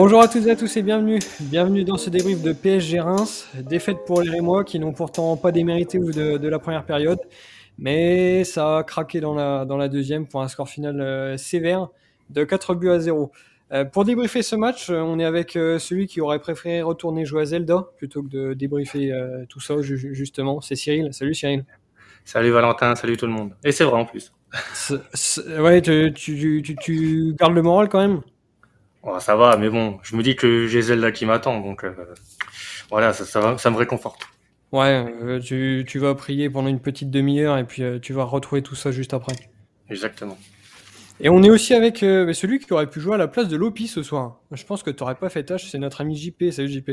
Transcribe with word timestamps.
Bonjour 0.00 0.22
à 0.22 0.28
toutes 0.28 0.46
et 0.46 0.52
à 0.52 0.54
tous 0.54 0.76
et 0.76 0.82
bienvenue. 0.84 1.18
Bienvenue 1.40 1.82
dans 1.82 1.96
ce 1.96 2.08
débrief 2.08 2.40
de 2.40 2.52
PSG 2.52 3.00
Reims. 3.00 3.48
Défaite 3.68 4.04
pour 4.06 4.22
les 4.22 4.30
Rémois 4.30 4.62
qui 4.62 4.78
n'ont 4.78 4.92
pourtant 4.92 5.36
pas 5.36 5.50
démérité 5.50 5.98
de, 5.98 6.36
de 6.36 6.48
la 6.48 6.60
première 6.60 6.84
période. 6.84 7.18
Mais 7.78 8.44
ça 8.44 8.78
a 8.78 8.82
craqué 8.84 9.18
dans 9.18 9.34
la, 9.34 9.64
dans 9.64 9.76
la 9.76 9.88
deuxième 9.88 10.28
pour 10.28 10.40
un 10.40 10.46
score 10.46 10.68
final 10.68 11.00
euh, 11.00 11.36
sévère 11.36 11.88
de 12.30 12.44
4 12.44 12.76
buts 12.76 12.90
à 12.90 13.00
0. 13.00 13.32
Euh, 13.72 13.84
pour 13.86 14.04
débriefer 14.04 14.42
ce 14.42 14.54
match, 14.54 14.88
euh, 14.88 15.00
on 15.00 15.18
est 15.18 15.24
avec 15.24 15.54
celui 15.54 16.06
qui 16.06 16.20
aurait 16.20 16.38
préféré 16.38 16.80
retourner 16.80 17.24
jouer 17.24 17.42
à 17.42 17.46
Zelda 17.46 17.88
plutôt 17.96 18.22
que 18.22 18.28
de 18.28 18.54
débriefer 18.54 19.12
tout 19.48 19.58
ça 19.58 19.82
justement. 19.82 20.60
C'est 20.60 20.76
Cyril. 20.76 21.12
Salut 21.12 21.34
Cyril. 21.34 21.64
Salut 22.24 22.50
Valentin, 22.50 22.94
salut 22.94 23.16
tout 23.16 23.26
le 23.26 23.32
monde. 23.32 23.50
Et 23.64 23.72
c'est 23.72 23.82
vrai 23.82 23.98
en 23.98 24.04
plus. 24.04 24.32
ouais, 25.58 25.82
tu, 25.82 26.12
tu, 26.14 26.62
tu, 26.62 26.76
tu, 26.76 27.34
gardes 27.36 27.54
le 27.56 27.62
moral 27.62 27.88
quand 27.88 27.98
même? 27.98 28.20
Ça 29.20 29.36
va, 29.36 29.56
mais 29.56 29.68
bon, 29.70 29.98
je 30.02 30.16
me 30.16 30.22
dis 30.22 30.36
que 30.36 30.66
j'ai 30.66 30.82
Zelda 30.82 31.12
qui 31.12 31.24
m'attend, 31.24 31.60
donc 31.60 31.84
voilà, 32.90 33.12
ça, 33.12 33.24
ça, 33.24 33.58
ça 33.58 33.70
me 33.70 33.76
réconforte. 33.76 34.26
Ouais, 34.72 35.06
euh, 35.22 35.40
tu, 35.40 35.84
tu, 35.86 35.98
vas 35.98 36.14
prier 36.14 36.50
pendant 36.50 36.68
une 36.68 36.80
petite 36.80 37.10
demi-heure 37.10 37.56
et 37.56 37.64
puis 37.64 37.82
euh, 37.82 37.98
tu 37.98 38.12
vas 38.12 38.24
retrouver 38.24 38.62
tout 38.62 38.74
ça 38.74 38.90
juste 38.90 39.14
après. 39.14 39.32
Exactement. 39.88 40.36
Et 41.20 41.30
on 41.30 41.42
est 41.42 41.50
aussi 41.50 41.74
avec 41.74 42.02
euh, 42.02 42.32
celui 42.34 42.58
qui 42.58 42.72
aurait 42.72 42.88
pu 42.88 43.00
jouer 43.00 43.14
à 43.14 43.18
la 43.18 43.28
place 43.28 43.48
de 43.48 43.56
Lopi 43.56 43.88
ce 43.88 44.02
soir. 44.02 44.40
Je 44.52 44.62
pense 44.64 44.82
que 44.82 44.90
tu 44.90 45.02
n'aurais 45.02 45.14
pas 45.14 45.30
fait 45.30 45.42
tâche, 45.42 45.70
c'est 45.70 45.78
notre 45.78 46.02
ami 46.02 46.16
JP. 46.16 46.50
Salut 46.50 46.68
JP. 46.68 46.90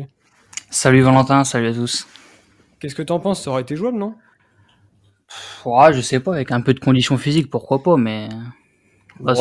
Salut 0.69 1.01
Valentin, 1.01 1.43
salut 1.43 1.67
à 1.67 1.73
tous. 1.73 2.07
Qu'est-ce 2.79 2.95
que 2.95 3.03
t'en 3.03 3.19
penses? 3.19 3.43
Ça 3.43 3.51
aurait 3.51 3.61
été 3.61 3.75
jouable, 3.75 3.97
non? 3.97 4.15
Ouais, 5.65 5.93
je 5.93 6.01
sais 6.01 6.19
pas, 6.19 6.33
avec 6.33 6.51
un 6.51 6.61
peu 6.61 6.73
de 6.73 6.79
conditions 6.79 7.17
physiques, 7.17 7.49
pourquoi 7.49 7.83
pas, 7.83 7.97
mais. 7.97 8.29
Bah, 9.19 9.33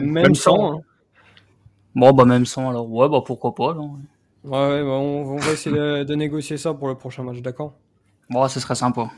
même, 0.00 0.34
sans. 0.34 0.76
Hein. 0.76 0.80
Bon, 1.94 2.12
bah 2.12 2.24
même 2.24 2.46
sans, 2.46 2.70
alors 2.70 2.90
ouais, 2.90 3.08
bah 3.08 3.22
pourquoi 3.24 3.54
pas. 3.54 3.74
Là. 3.74 3.80
Ouais, 4.44 4.82
bah, 4.82 4.88
on, 4.88 5.36
va 5.36 5.52
essayer 5.52 5.76
de, 5.76 6.14
négocier 6.14 6.56
ça 6.56 6.72
pour 6.72 6.88
le 6.88 6.94
prochain 6.94 7.22
match, 7.22 7.40
d'accord? 7.42 7.74
Bon, 8.30 8.46
ce 8.48 8.60
serait 8.60 8.74
sympa. 8.74 9.10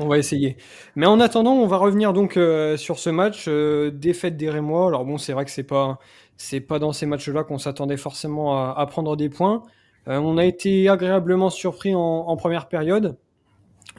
On 0.00 0.08
va 0.08 0.18
essayer. 0.18 0.56
Mais 0.96 1.06
en 1.06 1.20
attendant, 1.20 1.52
on 1.52 1.66
va 1.66 1.76
revenir 1.76 2.12
donc 2.12 2.36
euh, 2.36 2.76
sur 2.76 2.98
ce 2.98 3.10
match 3.10 3.44
euh, 3.46 3.90
défaite 3.92 4.36
des 4.36 4.50
Rémois. 4.50 4.88
Alors 4.88 5.04
bon, 5.04 5.18
c'est 5.18 5.32
vrai 5.32 5.44
que 5.44 5.50
c'est 5.50 5.62
pas 5.62 5.98
c'est 6.36 6.60
pas 6.60 6.80
dans 6.80 6.92
ces 6.92 7.06
matchs-là 7.06 7.44
qu'on 7.44 7.58
s'attendait 7.58 7.96
forcément 7.96 8.74
à, 8.74 8.86
prendre 8.86 9.16
des 9.16 9.28
points. 9.28 9.62
Euh, 10.08 10.18
on 10.18 10.36
a 10.36 10.44
été 10.44 10.88
agréablement 10.88 11.48
surpris 11.48 11.94
en, 11.94 12.36
première 12.36 12.66
période, 12.66 13.16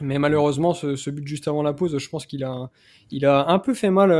mais 0.02 0.18
malheureusement, 0.18 0.74
ce, 0.74 1.10
but 1.10 1.26
juste 1.26 1.48
avant 1.48 1.62
la 1.62 1.72
pause, 1.72 1.96
je 1.96 2.08
pense 2.10 2.26
qu'il 2.26 2.44
a 2.44 2.70
il 3.10 3.24
a 3.24 3.48
un 3.48 3.58
peu 3.58 3.72
fait 3.72 3.90
mal 3.90 4.12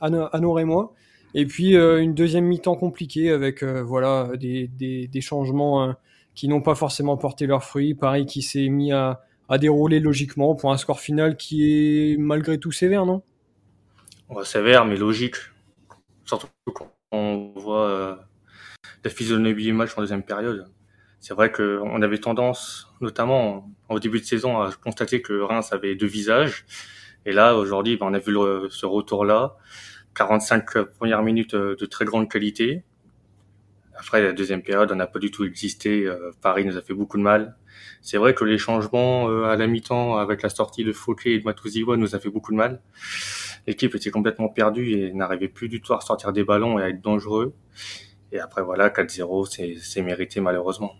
à, 0.00 0.40
nos 0.40 0.52
Rémois. 0.52 0.92
Et 1.34 1.46
puis 1.46 1.76
euh, 1.76 2.00
une 2.00 2.14
deuxième 2.14 2.44
mi-temps 2.44 2.76
compliquée 2.76 3.30
avec 3.30 3.62
euh, 3.62 3.82
voilà 3.82 4.30
des, 4.36 4.68
des, 4.68 5.20
changements 5.20 5.84
euh, 5.84 5.92
qui 6.34 6.48
n'ont 6.48 6.62
pas 6.62 6.74
forcément 6.74 7.16
porté 7.16 7.46
leurs 7.46 7.64
fruits. 7.64 7.94
Pareil 7.94 8.26
qui 8.26 8.42
s'est 8.42 8.68
mis 8.68 8.92
à, 8.92 9.22
à 9.48 9.58
dérouler 9.58 10.00
logiquement 10.00 10.54
pour 10.54 10.72
un 10.72 10.76
score 10.76 11.00
final 11.00 11.36
qui 11.36 12.12
est 12.12 12.16
malgré 12.16 12.58
tout 12.58 12.72
sévère, 12.72 13.06
non? 13.06 13.22
Ouais, 14.28 14.44
Sévère, 14.44 14.84
mais 14.86 14.96
logique. 14.96 15.36
Surtout 16.24 16.48
quand 16.74 16.92
on 17.12 17.52
voit 17.56 18.18
la 19.04 19.10
physionomie 19.10 19.62
du 19.62 19.72
match 19.72 19.90
en 19.96 20.00
deuxième 20.00 20.24
période. 20.24 20.66
C'est 21.20 21.34
vrai 21.34 21.52
qu'on 21.52 22.02
avait 22.02 22.18
tendance, 22.18 22.92
notamment 23.00 23.70
au 23.88 24.00
début 24.00 24.20
de 24.20 24.24
saison, 24.24 24.60
à 24.60 24.72
constater 24.72 25.22
que 25.22 25.40
Reims 25.40 25.72
avait 25.72 25.94
deux 25.94 26.06
visages. 26.06 26.66
Et 27.24 27.32
là, 27.32 27.56
aujourd'hui, 27.56 27.96
ben, 27.96 28.06
on 28.06 28.14
a 28.14 28.18
vu 28.18 28.34
ce 28.70 28.86
retour-là. 28.86 29.56
45 30.16 30.82
premières 30.98 31.22
minutes 31.22 31.54
euh, 31.54 31.76
de 31.78 31.86
très 31.86 32.04
grande 32.04 32.30
qualité. 32.30 32.82
Après, 33.94 34.22
la 34.22 34.32
deuxième 34.32 34.62
période, 34.62 34.90
on 34.92 34.96
n'a 34.96 35.06
pas 35.06 35.18
du 35.18 35.30
tout 35.30 35.44
existé. 35.44 36.04
Euh, 36.06 36.32
Paris 36.42 36.64
nous 36.64 36.76
a 36.76 36.82
fait 36.82 36.94
beaucoup 36.94 37.18
de 37.18 37.22
mal. 37.22 37.56
C'est 38.00 38.16
vrai 38.16 38.34
que 38.34 38.44
les 38.44 38.58
changements 38.58 39.28
euh, 39.28 39.44
à 39.44 39.56
la 39.56 39.66
mi-temps 39.66 40.16
avec 40.16 40.42
la 40.42 40.48
sortie 40.48 40.84
de 40.84 40.92
Fouquet 40.92 41.34
et 41.34 41.40
de 41.40 41.44
Matuziwa 41.44 41.96
nous 41.96 42.14
a 42.14 42.18
fait 42.18 42.30
beaucoup 42.30 42.52
de 42.52 42.56
mal. 42.56 42.80
L'équipe 43.66 43.94
était 43.94 44.10
complètement 44.10 44.48
perdue 44.48 44.92
et 44.92 45.12
n'arrivait 45.12 45.48
plus 45.48 45.68
du 45.68 45.80
tout 45.80 45.92
à 45.92 46.00
sortir 46.00 46.32
des 46.32 46.44
ballons 46.44 46.78
et 46.78 46.82
à 46.82 46.88
être 46.88 47.02
dangereux. 47.02 47.54
Et 48.32 48.38
après, 48.38 48.62
voilà, 48.62 48.88
4-0, 48.88 49.78
c'est 49.80 50.02
mérité 50.02 50.40
malheureusement. 50.40 50.92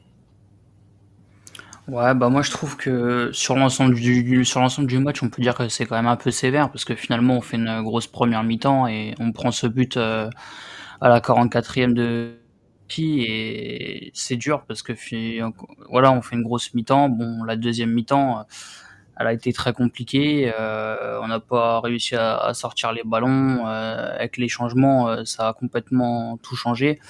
Ouais, 1.89 2.15
bah 2.15 2.29
moi 2.31 2.43
je 2.43 2.51
trouve 2.51 2.77
que 2.77 3.31
sur 3.33 3.55
l'ensemble 3.55 3.95
du, 3.95 4.45
sur 4.45 4.61
l'ensemble 4.61 4.89
du 4.89 4.99
match, 4.99 5.23
on 5.23 5.31
peut 5.31 5.41
dire 5.41 5.55
que 5.55 5.69
c'est 5.69 5.87
quand 5.87 5.95
même 5.95 6.09
un 6.09 6.17
peu 6.17 6.33
sévère 6.33 6.71
parce 6.73 6.85
que 6.85 6.97
finalement 6.97 7.37
on 7.37 7.41
fait 7.41 7.57
une 7.57 7.81
grosse 7.83 8.09
première 8.09 8.43
mi-temps 8.43 8.89
et 8.89 9.15
on 9.21 9.31
prend 9.31 9.53
ce 9.53 9.69
but 9.69 9.97
euh, 9.97 10.29
à 11.01 11.09
la 11.09 11.21
44e 11.21 11.93
de 11.93 12.41
et 12.99 14.11
c'est 14.15 14.37
dur 14.37 14.65
parce 14.67 14.83
que 14.83 14.93
voilà, 15.91 16.13
on 16.13 16.23
fait 16.23 16.37
une 16.37 16.43
grosse 16.43 16.73
mi-temps. 16.75 17.09
Bon, 17.09 17.45
la 17.45 17.57
deuxième 17.57 17.91
mi-temps, 17.93 18.47
elle 19.19 19.27
a 19.27 19.33
été 19.33 19.53
très 19.53 19.73
compliquée. 19.73 20.53
Euh, 20.59 21.21
on 21.23 21.29
n'a 21.29 21.41
pas 21.41 21.81
réussi 21.81 22.15
à, 22.17 22.37
à, 22.37 22.55
sortir 22.55 22.93
les 22.93 23.03
ballons. 23.05 23.67
Euh, 23.67 24.15
avec 24.15 24.37
les 24.37 24.49
changements, 24.49 25.09
euh, 25.09 25.25
ça 25.25 25.49
a 25.49 25.53
complètement 25.53 26.39
tout 26.39 26.57
changé. 26.57 27.01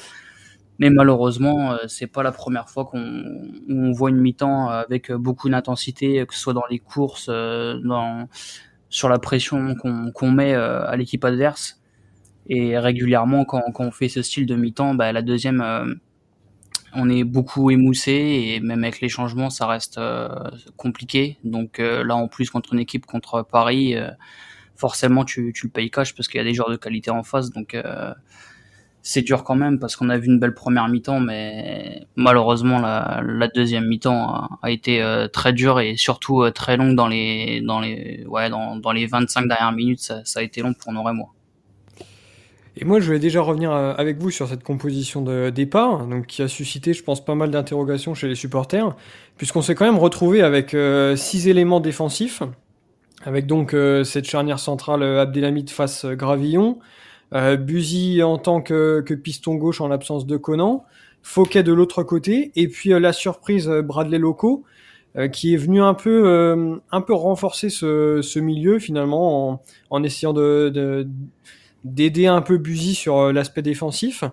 Mais 0.79 0.91
malheureusement, 0.91 1.73
euh, 1.73 1.77
c'est 1.89 2.07
pas 2.07 2.23
la 2.23 2.33
première 2.33 2.69
fois 2.69 2.85
qu'on 2.85 3.93
voit 3.93 4.11
une 4.11 4.19
mi-temps 4.19 4.69
avec 4.69 5.11
beaucoup 5.13 5.49
d'intensité, 5.49 6.25
que 6.27 6.35
ce 6.35 6.41
soit 6.41 6.53
dans 6.53 6.67
les 6.69 6.79
courses, 6.79 7.29
euh, 7.31 7.81
dans, 7.83 8.29
sur 8.91 9.09
la 9.09 9.19
pression 9.19 9.75
qu'on 9.75 10.31
met 10.31 10.55
euh, 10.55 10.87
à 10.87 10.97
l'équipe 10.97 11.25
adverse. 11.25 11.81
Et 12.49 12.79
régulièrement, 12.79 13.45
quand, 13.45 13.63
quand, 13.73 13.85
on 13.85 13.91
fait 13.91 14.09
ce 14.09 14.23
style 14.23 14.47
de 14.47 14.55
mi-temps, 14.55 14.95
bah, 14.95 15.13
la 15.13 15.23
deuxième, 15.23 15.99
on 16.95 17.11
est 17.11 17.25
beaucoup 17.25 17.71
émoussé 17.71 18.13
et 18.13 18.61
même 18.61 18.85
avec 18.85 19.01
les 19.01 19.09
changements, 19.09 19.51
ça 19.51 19.67
reste 19.67 19.99
compliqué. 20.77 21.39
Donc 21.43 21.79
là, 21.79 22.15
en 22.15 22.29
plus, 22.29 22.51
contre 22.51 22.73
une 22.73 22.79
équipe 22.79 23.05
contre 23.05 23.43
Paris, 23.43 23.97
forcément, 24.77 25.25
tu, 25.25 25.53
tu 25.53 25.67
le 25.67 25.73
payes 25.73 25.91
cash 25.91 26.15
parce 26.15 26.29
qu'il 26.29 26.39
y 26.39 26.41
a 26.41 26.45
des 26.45 26.55
joueurs 26.55 26.71
de 26.71 26.77
qualité 26.77 27.11
en 27.11 27.25
face. 27.25 27.51
Donc 27.51 27.77
c'est 29.09 29.23
dur 29.23 29.45
quand 29.45 29.55
même 29.55 29.79
parce 29.79 29.95
qu'on 29.95 30.09
a 30.09 30.19
vu 30.19 30.27
une 30.27 30.41
belle 30.41 30.53
première 30.53 30.89
mi-temps, 30.89 31.21
mais 31.21 32.03
malheureusement 32.17 32.81
la, 32.81 33.49
deuxième 33.55 33.87
mi-temps 33.87 34.49
a, 34.61 34.71
été 34.73 35.01
euh, 35.01 35.29
très 35.29 35.53
dure 35.53 35.79
et 35.79 35.97
surtout 35.97 36.43
euh, 36.43 36.51
très 36.51 36.77
longue 36.77 36.97
dans 36.97 37.07
les 37.07 37.61
dans 37.61 37.79
les 37.79 38.25
ouais 38.27 38.51
dans, 38.51 38.75
dans 38.75 38.91
les 38.91 39.07
25 39.07 39.47
dernières 39.47 39.71
minutes, 39.71 40.01
ça, 40.01 40.41
a 40.41 40.43
été 40.43 40.61
long 40.61 40.75
pour 40.75 40.93
nos 40.93 41.05
moi. 41.05 41.29
Et 42.77 42.85
moi, 42.85 42.99
je 42.99 43.13
vais 43.13 43.21
déjà 43.21 43.43
revenir 43.43 43.71
euh, 43.71 43.95
avec 43.97 44.19
vous 44.19 44.31
sur 44.31 44.49
cette 44.49 44.65
composition 44.65 45.23
de 45.23 45.51
départ, 45.51 46.05
donc 46.09 46.27
qui 46.27 46.43
a 46.43 46.49
suscité, 46.49 46.93
je 46.93 47.05
pense, 47.05 47.25
pas 47.25 47.37
mal 47.37 47.53
d'interrogations 47.53 48.13
chez 48.15 48.27
les 48.27 48.35
supporters, 48.35 48.97
puisqu'on 49.37 49.63
s'est 49.63 49.77
quand 49.77 49.87
même 49.87 50.01
retrouvé 50.01 50.43
avec 50.43 50.77
six 51.17 51.47
éléments 51.47 51.79
défensifs, 51.79 52.43
avec 53.25 53.47
donc 53.47 53.75
cette 54.03 54.25
charnière 54.25 54.59
centrale 54.59 55.05
Abdelhamid 55.05 55.71
face 55.71 56.07
Gravillon, 56.07 56.81
euh, 57.33 57.57
Buzy 57.57 58.23
en 58.23 58.39
tant 58.39 58.61
que, 58.61 59.03
piston 59.23 59.57
gauche 59.57 59.81
en 59.81 59.89
l'absence 59.89 60.27
de 60.27 60.37
Conan, 60.37 60.85
Fouquet 61.23 61.65
de 61.65 61.73
l'autre 61.73 62.05
côté, 62.05 62.53
et 62.55 62.69
puis 62.69 62.93
euh, 62.93 63.01
la 63.01 63.13
surprise 63.13 63.69
euh, 63.69 63.83
Bradley 63.83 64.19
Loco, 64.19 64.65
qui 65.33 65.55
est 65.55 65.57
venu 65.57 65.81
un 65.81 65.95
peu, 65.95 66.79
un 66.93 67.01
peu 67.01 67.15
renforcer 67.15 67.71
ce, 67.71 68.39
milieu 68.39 68.79
finalement 68.79 69.63
en, 69.89 70.03
essayant 70.03 70.35
de, 70.35 71.09
d'aider 71.85 72.27
un 72.27 72.43
peu 72.43 72.59
Buzy 72.59 72.95
sur 72.95 73.33
l'aspect 73.33 73.63
défensif. 73.63 74.25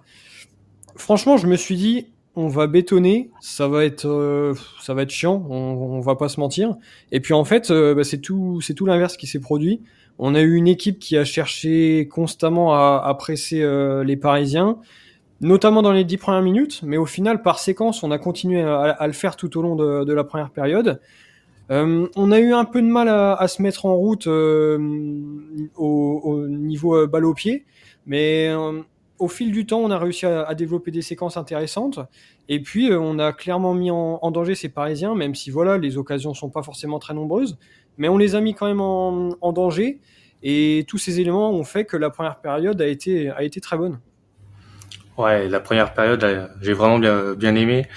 Franchement, 0.97 1.37
je 1.37 1.47
me 1.47 1.55
suis 1.55 1.77
dit, 1.77 2.07
on 2.35 2.49
va 2.49 2.67
bétonner, 2.67 3.31
ça 3.39 3.69
va 3.69 3.85
être, 3.85 4.53
ça 4.81 4.93
va 4.93 5.03
être 5.03 5.09
chiant, 5.09 5.47
on, 5.49 5.55
on, 5.55 6.01
va 6.01 6.17
pas 6.17 6.27
se 6.27 6.41
mentir. 6.41 6.75
Et 7.13 7.21
puis 7.21 7.33
en 7.33 7.45
fait, 7.45 7.71
bah, 7.71 8.03
c'est 8.03 8.19
tout, 8.19 8.59
c'est 8.59 8.73
tout 8.73 8.85
l'inverse 8.85 9.15
qui 9.15 9.25
s'est 9.25 9.39
produit. 9.39 9.79
On 10.19 10.35
a 10.35 10.41
eu 10.41 10.55
une 10.55 10.67
équipe 10.67 10.99
qui 10.99 11.17
a 11.17 11.25
cherché 11.25 12.07
constamment 12.09 12.73
à, 12.73 13.13
presser 13.17 13.61
euh, 13.61 14.03
les 14.03 14.15
Parisiens, 14.15 14.77
notamment 15.41 15.81
dans 15.81 15.91
les 15.91 16.03
dix 16.03 16.17
premières 16.17 16.41
minutes, 16.41 16.81
mais 16.83 16.97
au 16.97 17.05
final, 17.05 17.41
par 17.41 17.59
séquence, 17.59 18.03
on 18.03 18.11
a 18.11 18.17
continué 18.17 18.61
à, 18.61 19.05
le 19.07 19.13
faire 19.13 19.35
tout 19.35 19.57
au 19.57 19.61
long 19.61 19.75
de, 19.75 20.13
la 20.13 20.23
première 20.23 20.51
période. 20.51 21.01
Euh, 21.71 22.07
on 22.15 22.31
a 22.31 22.39
eu 22.39 22.53
un 22.53 22.65
peu 22.65 22.81
de 22.81 22.87
mal 22.87 23.09
à, 23.09 23.47
se 23.47 23.61
mettre 23.61 23.85
en 23.85 23.95
route 23.95 24.27
euh, 24.27 24.77
au, 25.75 26.47
niveau 26.47 27.07
balle 27.07 27.25
au 27.25 27.33
pied, 27.33 27.65
mais 28.05 28.51
au 29.19 29.27
fil 29.27 29.51
du 29.51 29.65
temps, 29.65 29.79
on 29.79 29.89
a 29.89 29.97
réussi 29.97 30.27
à, 30.27 30.53
développer 30.53 30.91
des 30.91 31.01
séquences 31.01 31.37
intéressantes. 31.37 31.99
Et 32.49 32.61
puis, 32.61 32.91
on 32.93 33.17
a 33.19 33.33
clairement 33.33 33.73
mis 33.73 33.89
en, 33.89 34.19
en, 34.21 34.31
danger 34.31 34.53
ces 34.53 34.69
Parisiens, 34.69 35.15
même 35.15 35.33
si 35.33 35.49
voilà, 35.49 35.77
les 35.77 35.97
occasions 35.97 36.33
sont 36.33 36.49
pas 36.49 36.61
forcément 36.61 36.99
très 36.99 37.13
nombreuses 37.13 37.57
mais 37.97 38.09
on 38.09 38.17
les 38.17 38.35
a 38.35 38.41
mis 38.41 38.53
quand 38.53 38.67
même 38.67 38.81
en, 38.81 39.53
danger. 39.53 39.99
Et 40.41 40.85
tous 40.87 40.97
ces 40.97 41.21
éléments 41.21 41.51
ont 41.51 41.63
fait 41.63 41.85
que 41.85 41.95
la 41.95 42.09
première 42.09 42.41
période 42.41 42.81
a 42.81 42.87
été, 42.87 43.29
a 43.29 43.43
été 43.43 43.61
très 43.61 43.77
bonne. 43.77 43.99
Ouais, 45.17 45.47
la 45.47 45.59
première 45.59 45.93
période, 45.93 46.23
euh, 46.23 46.47
j'ai 46.61 46.73
vraiment 46.73 46.99
bien, 46.99 47.33
bien 47.33 47.55
aimé. 47.55 47.87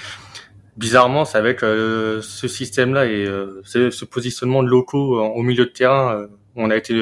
Bizarrement, 0.76 1.24
c'est 1.24 1.38
avec 1.38 1.62
euh, 1.62 2.20
ce 2.22 2.46
système-là 2.46 3.06
et 3.06 3.24
euh, 3.24 3.62
ce 3.64 4.04
positionnement 4.04 4.62
de 4.62 4.68
locaux 4.68 5.20
au 5.20 5.42
milieu 5.42 5.64
de 5.64 5.70
terrain, 5.70 6.26
on 6.54 6.70
a 6.70 6.76
été 6.76 6.94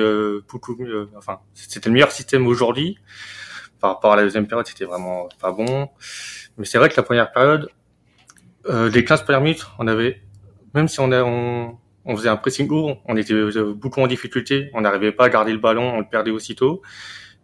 beaucoup 0.49 0.77
mieux. 0.77 1.09
Enfin, 1.17 1.41
c'était 1.53 1.89
le 1.89 1.95
meilleur 1.95 2.13
système 2.13 2.47
aujourd'hui. 2.47 2.99
par 3.81 3.95
rapport 3.95 4.13
à 4.13 4.17
la 4.17 4.23
deuxième 4.23 4.47
période, 4.47 4.67
c'était 4.67 4.85
vraiment 4.85 5.29
pas 5.41 5.53
bon. 5.53 5.89
Mais 6.57 6.65
c'est 6.65 6.79
vrai 6.79 6.89
que 6.89 6.97
la 6.97 7.03
première 7.03 7.33
période, 7.33 7.69
euh, 8.67 8.89
les 8.91 9.05
15 9.05 9.25
premières 9.25 9.41
minutes, 9.41 9.67
on 9.79 9.87
avait, 9.87 10.23
même 10.75 10.89
si 10.89 11.01
on, 11.01 11.13
a, 11.13 11.23
on, 11.23 11.77
on 12.05 12.17
faisait 12.17 12.29
un 12.29 12.37
pressing 12.37 12.69
haut, 12.71 12.97
on 13.07 13.17
était 13.17 13.35
beaucoup 13.75 14.01
en 14.01 14.07
difficulté, 14.07 14.71
on 14.75 14.83
n'arrivait 14.83 15.13
pas 15.13 15.27
à 15.27 15.29
garder 15.31 15.53
le 15.53 15.59
ballon, 15.59 15.95
on 15.95 16.01
le 16.01 16.09
perdait 16.09 16.31
aussitôt. 16.31 16.83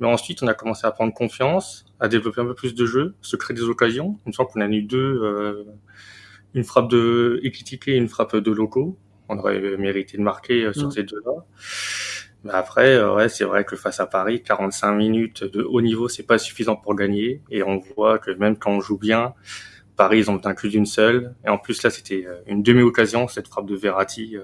Mais 0.01 0.07
ensuite, 0.07 0.43
on 0.43 0.47
a 0.47 0.55
commencé 0.55 0.87
à 0.87 0.91
prendre 0.91 1.13
confiance, 1.13 1.85
à 2.01 2.09
développer 2.09 2.41
un 2.41 2.47
peu 2.47 2.55
plus 2.55 2.75
de 2.75 2.87
jeu, 2.87 3.15
se 3.21 3.37
créer 3.37 3.55
des 3.55 3.65
occasions. 3.65 4.19
Une 4.27 4.33
fois 4.33 4.47
qu'on 4.47 4.63
a 4.63 4.67
eu 4.67 4.83
deux, 4.83 5.21
euh, 5.23 5.65
une 6.55 6.65
frappe 6.65 6.91
de 6.91 7.39
Ekitike 7.43 7.89
et 7.89 7.97
une 7.97 8.09
frappe 8.09 8.35
de 8.35 8.51
Loco. 8.51 8.99
On 9.29 9.39
aurait 9.39 9.61
mérité 9.77 10.17
de 10.17 10.23
marquer 10.23 10.65
euh, 10.65 10.73
sur 10.73 10.89
mm. 10.89 10.93
ces 10.93 11.03
deux-là. 11.05 11.33
Mais 12.45 12.53
après, 12.53 12.95
euh, 12.95 13.15
ouais, 13.15 13.29
c'est 13.29 13.45
vrai 13.45 13.65
que 13.65 13.77
face 13.77 14.01
à 14.01 14.07
Paris, 14.07 14.43
45 14.43 14.95
minutes 14.95 15.45
de 15.45 15.63
haut 15.63 15.83
niveau, 15.83 16.09
c'est 16.09 16.23
pas 16.23 16.39
suffisant 16.39 16.77
pour 16.77 16.95
gagner. 16.95 17.43
Et 17.51 17.63
on 17.63 17.79
voit 17.79 18.19
que 18.19 18.31
même 18.31 18.57
quand 18.57 18.73
on 18.73 18.81
joue 18.81 18.99
bien, 18.99 19.35
Paris, 20.03 20.21
ils 20.21 20.31
ont 20.31 20.41
inclus 20.47 20.71
d'une 20.71 20.87
seule. 20.87 21.35
Et 21.45 21.51
en 21.51 21.59
plus, 21.59 21.83
là, 21.83 21.91
c'était 21.91 22.27
une 22.47 22.63
demi-occasion, 22.63 23.29
cette 23.29 23.49
frappe 23.49 23.67
de 23.67 23.77
Verratti 23.77 24.37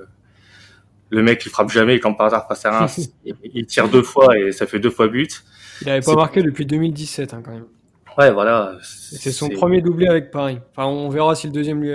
le 1.10 1.22
mec 1.22 1.44
il 1.44 1.50
frappe 1.50 1.70
jamais 1.70 2.00
quand 2.00 2.14
par 2.14 2.26
hasard 2.26 2.46
face 2.48 2.64
à 2.64 2.78
Reims, 2.78 3.10
il 3.24 3.66
tire 3.66 3.88
deux 3.88 4.02
fois 4.02 4.38
et 4.38 4.52
ça 4.52 4.66
fait 4.66 4.78
deux 4.78 4.90
fois 4.90 5.08
but. 5.08 5.44
Il 5.82 5.90
avait 5.90 6.00
pas 6.00 6.14
marqué 6.14 6.42
depuis 6.42 6.66
2017 6.66 7.34
hein, 7.34 7.42
quand 7.44 7.52
même. 7.52 7.66
Ouais 8.18 8.32
voilà. 8.32 8.76
C'est 8.82 9.32
son 9.32 9.48
premier 9.48 9.80
doublé 9.80 10.06
avec 10.08 10.30
Paris. 10.30 10.58
Enfin 10.70 10.86
on 10.86 11.08
verra 11.08 11.34
si 11.34 11.46
le 11.46 11.52
deuxième 11.52 11.82
lui. 11.82 11.90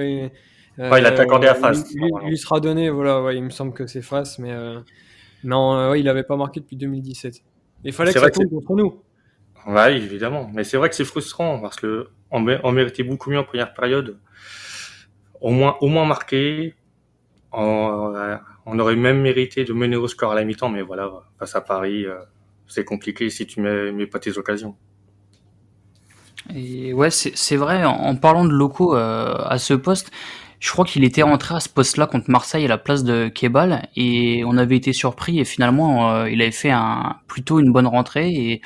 Euh, 0.79 0.89
ouais, 0.89 1.01
il 1.01 1.05
a 1.05 1.09
accordé 1.09 1.47
à 1.47 1.55
face. 1.55 1.93
Lui, 1.93 2.09
lui, 2.25 2.37
sera 2.37 2.59
donné 2.59 2.89
voilà 2.89 3.21
ouais, 3.21 3.35
il 3.35 3.43
me 3.43 3.49
semble 3.49 3.73
que 3.73 3.87
c'est 3.87 4.01
face 4.01 4.39
mais 4.39 4.51
euh, 4.51 4.79
non 5.43 5.75
euh, 5.75 5.91
ouais, 5.91 5.99
il 5.99 6.07
avait 6.07 6.23
pas 6.23 6.37
marqué 6.37 6.59
depuis 6.59 6.77
2017. 6.77 7.41
Il 7.83 7.93
fallait 7.93 8.13
que 8.13 8.19
ça 8.19 8.29
tombe 8.29 8.49
contre 8.49 8.75
nous. 8.75 9.01
Ouais 9.67 9.95
évidemment 9.95 10.49
mais 10.53 10.63
c'est 10.63 10.77
vrai 10.77 10.89
que 10.89 10.95
c'est 10.95 11.05
frustrant 11.05 11.59
parce 11.59 11.75
que 11.75 12.09
on, 12.31 12.71
méritait 12.71 13.03
beaucoup 13.03 13.29
mieux 13.29 13.39
en 13.39 13.43
première 13.43 13.73
période. 13.73 14.17
Au 15.41 15.51
moins 15.51 15.77
au 15.81 15.87
moins 15.87 16.05
marqué. 16.05 16.75
En, 17.51 18.13
on 18.65 18.79
aurait 18.79 18.95
même 18.95 19.21
mérité 19.21 19.63
de 19.63 19.73
mener 19.73 19.95
au 19.95 20.07
score 20.07 20.31
à 20.31 20.35
la 20.35 20.43
mi-temps, 20.43 20.69
mais 20.69 20.81
voilà, 20.81 21.09
face 21.39 21.55
à 21.55 21.61
Paris, 21.61 22.05
euh, 22.05 22.15
c'est 22.67 22.85
compliqué 22.85 23.29
si 23.29 23.45
tu 23.45 23.61
mets, 23.61 24.05
pas 24.05 24.19
tes 24.19 24.37
occasions. 24.37 24.75
Et 26.55 26.93
ouais, 26.93 27.09
c'est 27.11 27.55
vrai, 27.55 27.83
en, 27.85 28.15
parlant 28.15 28.45
de 28.45 28.51
locaux 28.51 28.95
euh, 28.95 29.35
à 29.45 29.57
ce 29.57 29.73
poste, 29.73 30.11
je 30.59 30.71
crois 30.71 30.85
qu'il 30.85 31.03
était 31.03 31.23
rentré 31.23 31.55
à 31.55 31.59
ce 31.59 31.69
poste-là 31.69 32.07
contre 32.07 32.29
Marseille 32.29 32.65
à 32.65 32.67
la 32.67 32.77
place 32.77 33.03
de 33.03 33.29
Kebal, 33.29 33.87
et 33.95 34.43
on 34.45 34.57
avait 34.57 34.77
été 34.77 34.93
surpris, 34.93 35.39
et 35.39 35.45
finalement, 35.45 36.11
euh, 36.11 36.29
il 36.29 36.41
avait 36.41 36.51
fait 36.51 36.71
un, 36.71 37.17
plutôt 37.27 37.59
une 37.59 37.71
bonne 37.71 37.87
rentrée, 37.87 38.29
et 38.31 38.61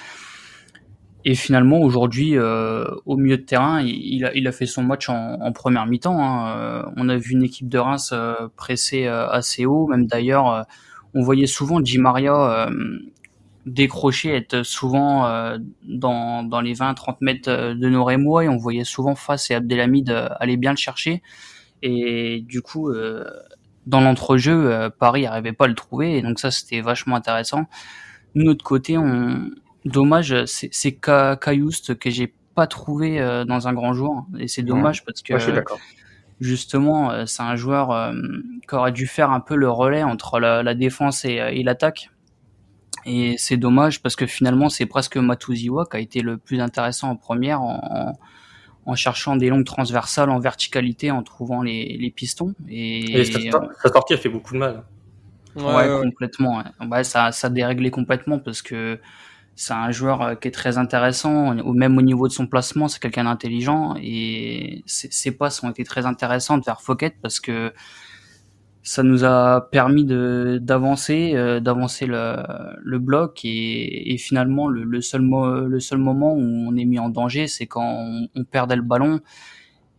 et 1.27 1.33
finalement, 1.33 1.79
aujourd'hui, 1.79 2.37
euh, 2.37 2.85
au 3.07 3.17
milieu 3.17 3.37
de 3.37 3.41
terrain, 3.41 3.81
il, 3.81 4.25
a, 4.25 4.35
il, 4.35 4.47
a, 4.47 4.51
fait 4.51 4.67
son 4.67 4.83
match 4.83 5.09
en, 5.09 5.41
en 5.41 5.51
première 5.53 5.87
mi-temps. 5.87 6.23
Hein. 6.23 6.55
Euh, 6.55 6.83
on 6.97 7.09
a 7.09 7.17
vu 7.17 7.31
une 7.31 7.41
équipe 7.41 7.67
de 7.67 7.79
Reims 7.79 8.11
euh, 8.13 8.47
pressée 8.55 9.07
assez 9.07 9.65
haut. 9.65 9.87
Même 9.87 10.05
d'ailleurs, 10.05 10.67
on 11.15 11.23
voyait 11.23 11.47
souvent 11.47 11.79
Di 11.79 11.97
Maria 11.97 12.69
décrocher, 13.65 14.35
être 14.35 14.61
souvent 14.61 15.57
dans, 15.83 16.43
dans 16.43 16.61
les 16.61 16.75
20-30 16.75 17.17
mètres 17.21 17.73
de 17.73 17.89
nos. 17.89 18.07
Et 18.07 18.47
on 18.47 18.57
voyait 18.57 18.83
souvent 18.83 19.15
face 19.15 19.49
et 19.49 19.55
Abdelhamid 19.55 20.11
aller 20.39 20.57
bien 20.57 20.71
le 20.71 20.77
chercher. 20.77 21.23
Et 21.81 22.45
du 22.47 22.61
coup, 22.61 22.93
dans 23.87 24.01
l'entrejeu, 24.01 24.91
Paris 24.99 25.23
n'arrivait 25.23 25.53
pas 25.53 25.65
à 25.65 25.69
le 25.69 25.73
trouver. 25.73 26.19
Et 26.19 26.21
donc 26.21 26.37
ça, 26.37 26.51
c'était 26.51 26.81
vachement 26.81 27.15
intéressant. 27.15 27.65
De 28.35 28.43
notre 28.43 28.63
côté, 28.63 28.97
on, 28.97 29.49
dommage, 29.85 30.35
c'est 30.45 30.99
Caillouste 30.99 31.97
que 31.97 32.09
j'ai 32.09 32.33
pas 32.55 32.67
trouvé 32.67 33.19
euh, 33.19 33.45
dans 33.45 33.67
un 33.67 33.73
grand 33.73 33.93
jour. 33.93 34.25
Et 34.39 34.47
c'est 34.47 34.63
dommage 34.63 35.03
parce 35.05 35.21
que 35.21 35.35
justement, 36.39 37.11
euh, 37.11 37.25
c'est 37.25 37.43
un 37.43 37.55
joueur 37.55 37.91
euh, 37.91 38.13
qui 38.67 38.75
aurait 38.75 38.91
dû 38.91 39.07
faire 39.07 39.31
un 39.31 39.39
peu 39.39 39.55
le 39.55 39.69
relais 39.69 40.03
entre 40.03 40.39
la, 40.39 40.73
défense 40.73 41.25
et, 41.25 41.63
l'attaque. 41.63 42.09
Et 43.05 43.35
c'est 43.37 43.57
dommage 43.57 44.01
parce 44.01 44.15
que 44.15 44.25
finalement, 44.25 44.69
c'est 44.69 44.87
presque 44.87 45.17
Matuziwa 45.17 45.85
qui 45.85 45.97
a 45.97 45.99
été 45.99 46.21
le 46.21 46.37
plus 46.37 46.59
intéressant 46.59 47.09
en 47.09 47.15
première 47.15 47.61
en, 47.61 48.17
en 48.85 48.95
cherchant 48.95 49.35
des 49.35 49.49
longues 49.49 49.65
transversales 49.65 50.29
en 50.29 50.39
verticalité, 50.39 51.11
en 51.11 51.21
trouvant 51.21 51.61
les, 51.61 51.97
les 51.99 52.09
pistons. 52.09 52.55
Et, 52.67 53.21
et 53.21 53.25
sa, 53.25 53.39
sortie 53.91 54.13
a 54.13 54.17
fait 54.17 54.29
beaucoup 54.29 54.53
de 54.53 54.59
mal. 54.59 54.83
Ouais, 55.55 55.87
complètement. 56.01 56.63
Ouais. 56.81 57.03
ça, 57.03 57.31
ça 57.31 57.47
a 57.47 57.49
déréglé 57.49 57.91
complètement 57.91 58.39
parce 58.39 58.61
que 58.61 58.99
c'est 59.55 59.73
un 59.73 59.91
joueur 59.91 60.21
euh, 60.21 60.35
qui 60.35 60.49
est 60.49 60.51
très 60.51 60.77
intéressant, 60.77 61.55
même 61.73 61.97
au 61.97 62.01
niveau 62.01 62.27
de 62.27 62.33
son 62.33 62.47
placement, 62.47 62.87
c'est 62.87 63.01
quelqu'un 63.01 63.23
d'intelligent 63.23 63.95
et 64.01 64.83
ses 64.85 65.31
passes 65.31 65.63
ont 65.63 65.71
été 65.71 65.83
très 65.83 66.05
intéressantes 66.05 66.65
vers 66.65 66.81
Fouquet 66.81 67.15
parce 67.21 67.39
que 67.39 67.73
ça 68.85 69.01
nous 69.01 69.23
a 69.23 69.67
permis 69.71 70.05
d'avancer, 70.05 71.31
euh, 71.33 71.59
d'avancer 71.59 72.05
le, 72.05 72.35
le 72.83 72.99
bloc 72.99 73.41
et, 73.43 74.15
finalement 74.19 74.67
le, 74.67 75.01
seul 75.01 75.21
le 75.23 75.79
seul 75.79 75.97
moment 75.97 76.35
où 76.35 76.39
on 76.39 76.75
est 76.77 76.85
mis 76.85 76.99
en 76.99 77.09
danger, 77.09 77.47
c'est 77.47 77.65
quand 77.65 78.27
on, 78.35 78.43
perdait 78.43 78.75
le 78.75 78.83
ballon 78.83 79.21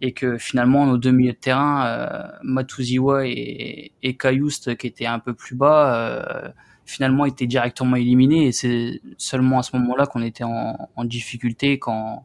et 0.00 0.12
que 0.12 0.38
finalement 0.38 0.87
nos 0.87 0.99
deux 0.99 1.11
milieux 1.11 1.32
de 1.32 1.37
terrain, 1.37 1.85
euh, 1.87 2.29
Matuziwa 2.44 3.26
et, 3.26 3.93
et 4.03 4.17
qui 4.17 4.87
étaient 4.87 5.06
un 5.06 5.19
peu 5.19 5.35
plus 5.35 5.56
bas. 5.56 5.94
Euh, 5.97 6.49
finalement 6.86 7.26
était 7.26 7.46
directement 7.46 7.96
éliminé. 7.96 8.46
Et 8.46 8.52
c'est 8.52 9.00
seulement 9.18 9.58
à 9.58 9.62
ce 9.62 9.76
moment-là 9.76 10.06
qu'on 10.06 10.22
était 10.22 10.44
en, 10.44 11.04
difficulté 11.04 11.78
quand, 11.78 12.24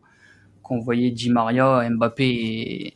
quand 0.64 0.76
on 0.76 0.80
voyait 0.80 1.12
Di 1.12 1.30
Maria, 1.30 1.90
Mbappé 1.90 2.94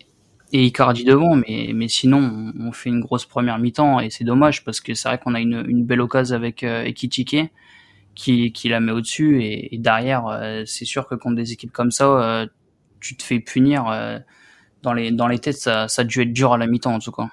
et, 0.53 0.65
Icardi 0.65 1.03
devant. 1.03 1.35
Mais, 1.35 1.71
mais 1.73 1.89
sinon 1.89 2.53
on, 2.57 2.71
fait 2.71 2.89
une 2.89 3.01
grosse 3.01 3.25
première 3.25 3.59
mi-temps 3.59 3.99
et 3.99 4.09
c'est 4.09 4.23
dommage 4.23 4.63
parce 4.63 4.79
que 4.79 4.93
c'est 4.93 5.09
vrai 5.09 5.17
qu'on 5.17 5.33
a 5.33 5.41
une, 5.41 5.65
une 5.67 5.83
belle 5.83 5.99
occasion 5.99 6.35
avec 6.35 6.63
euh, 6.63 6.83
Ekitike 6.83 7.51
qui, 8.15 8.51
qui 8.53 8.69
la 8.69 8.79
met 8.79 8.91
au-dessus. 8.91 9.43
Et, 9.43 9.77
derrière 9.77 10.27
euh, 10.27 10.63
c'est 10.65 10.85
sûr 10.85 11.07
que 11.07 11.15
contre 11.15 11.35
des 11.35 11.51
équipes 11.51 11.71
comme 11.71 11.91
ça 11.91 12.05
euh, 12.05 12.47
tu 12.99 13.15
te 13.15 13.23
fais 13.23 13.39
punir 13.39 13.87
euh, 13.87 14.17
dans 14.81 14.93
les 14.93 15.11
dans 15.11 15.27
les 15.27 15.39
têtes. 15.39 15.57
Ça, 15.57 15.87
ça 15.87 16.01
a 16.01 16.05
dû 16.05 16.21
être 16.21 16.33
dur 16.33 16.53
à 16.53 16.57
la 16.57 16.67
mi-temps 16.67 16.93
en 16.93 16.99
tout 16.99 17.11
cas. 17.11 17.27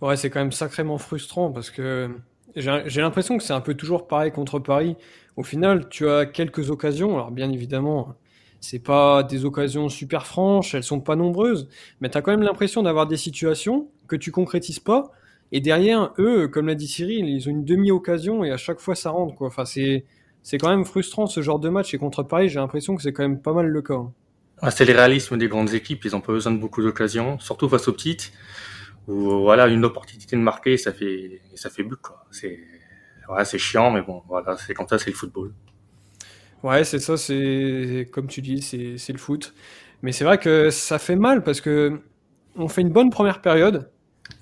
Ouais 0.00 0.16
c'est 0.16 0.30
quand 0.30 0.40
même 0.40 0.52
sacrément 0.52 0.98
frustrant 0.98 1.50
parce 1.52 1.70
que 1.70 2.10
j'ai 2.56 3.00
l'impression 3.00 3.38
que 3.38 3.44
c'est 3.44 3.52
un 3.52 3.60
peu 3.60 3.74
toujours 3.74 4.06
pareil 4.06 4.32
contre 4.32 4.58
Paris. 4.58 4.96
Au 5.36 5.42
final, 5.42 5.88
tu 5.88 6.08
as 6.08 6.26
quelques 6.26 6.70
occasions. 6.70 7.14
Alors, 7.14 7.30
bien 7.30 7.50
évidemment, 7.50 8.14
c'est 8.60 8.78
pas 8.78 9.22
des 9.22 9.44
occasions 9.44 9.88
super 9.88 10.26
franches, 10.26 10.74
elles 10.74 10.84
sont 10.84 11.00
pas 11.00 11.16
nombreuses, 11.16 11.68
mais 12.00 12.10
tu 12.10 12.18
as 12.18 12.22
quand 12.22 12.30
même 12.30 12.42
l'impression 12.42 12.82
d'avoir 12.82 13.06
des 13.06 13.16
situations 13.16 13.88
que 14.06 14.16
tu 14.16 14.30
concrétises 14.30 14.80
pas. 14.80 15.10
Et 15.52 15.60
derrière, 15.60 16.12
eux, 16.18 16.46
comme 16.48 16.68
l'a 16.68 16.74
dit 16.74 16.86
Cyril, 16.86 17.28
ils 17.28 17.48
ont 17.48 17.50
une 17.50 17.64
demi-occasion 17.64 18.44
et 18.44 18.50
à 18.50 18.56
chaque 18.56 18.78
fois 18.78 18.94
ça 18.94 19.10
rentre. 19.10 19.34
Enfin, 19.42 19.64
c'est, 19.64 20.04
quand 20.58 20.68
même 20.68 20.84
frustrant 20.84 21.26
ce 21.26 21.40
genre 21.40 21.58
de 21.58 21.68
match. 21.68 21.92
Et 21.94 21.98
contre 21.98 22.22
Paris, 22.22 22.48
j'ai 22.48 22.60
l'impression 22.60 22.94
que 22.94 23.02
c'est 23.02 23.12
quand 23.12 23.22
même 23.22 23.40
pas 23.40 23.52
mal 23.52 23.66
le 23.66 23.82
cas. 23.82 24.02
Ah, 24.62 24.70
c'est 24.70 24.84
le 24.84 24.92
réalisme 24.92 25.38
des 25.38 25.48
grandes 25.48 25.72
équipes. 25.74 26.04
Ils 26.04 26.14
ont 26.14 26.20
pas 26.20 26.32
besoin 26.32 26.52
de 26.52 26.58
beaucoup 26.58 26.82
d'occasions, 26.82 27.38
surtout 27.38 27.68
face 27.68 27.88
aux 27.88 27.92
petites 27.92 28.32
voilà 29.10 29.66
une 29.68 29.84
opportunité 29.84 30.36
de 30.36 30.40
marquer, 30.40 30.76
ça 30.76 30.92
fait 30.92 31.40
ça 31.54 31.70
fait 31.70 31.82
but 31.82 32.00
quoi. 32.00 32.24
C'est 32.30 32.58
c'est 33.44 33.58
chiant, 33.58 33.90
mais 33.90 34.02
bon, 34.02 34.22
voilà, 34.28 34.56
c'est 34.56 34.74
comme 34.74 34.88
ça, 34.88 34.98
c'est 34.98 35.10
le 35.10 35.16
football. 35.16 35.52
Ouais, 36.62 36.84
c'est 36.84 36.98
ça, 36.98 37.16
c'est 37.16 38.08
comme 38.12 38.26
tu 38.26 38.42
dis, 38.42 38.60
c'est 38.60 38.98
c'est 38.98 39.12
le 39.12 39.18
foot. 39.18 39.54
Mais 40.02 40.12
c'est 40.12 40.24
vrai 40.24 40.38
que 40.38 40.70
ça 40.70 40.98
fait 40.98 41.16
mal 41.16 41.42
parce 41.42 41.60
que 41.60 42.00
on 42.56 42.68
fait 42.68 42.82
une 42.82 42.90
bonne 42.90 43.10
première 43.10 43.40
période. 43.40 43.90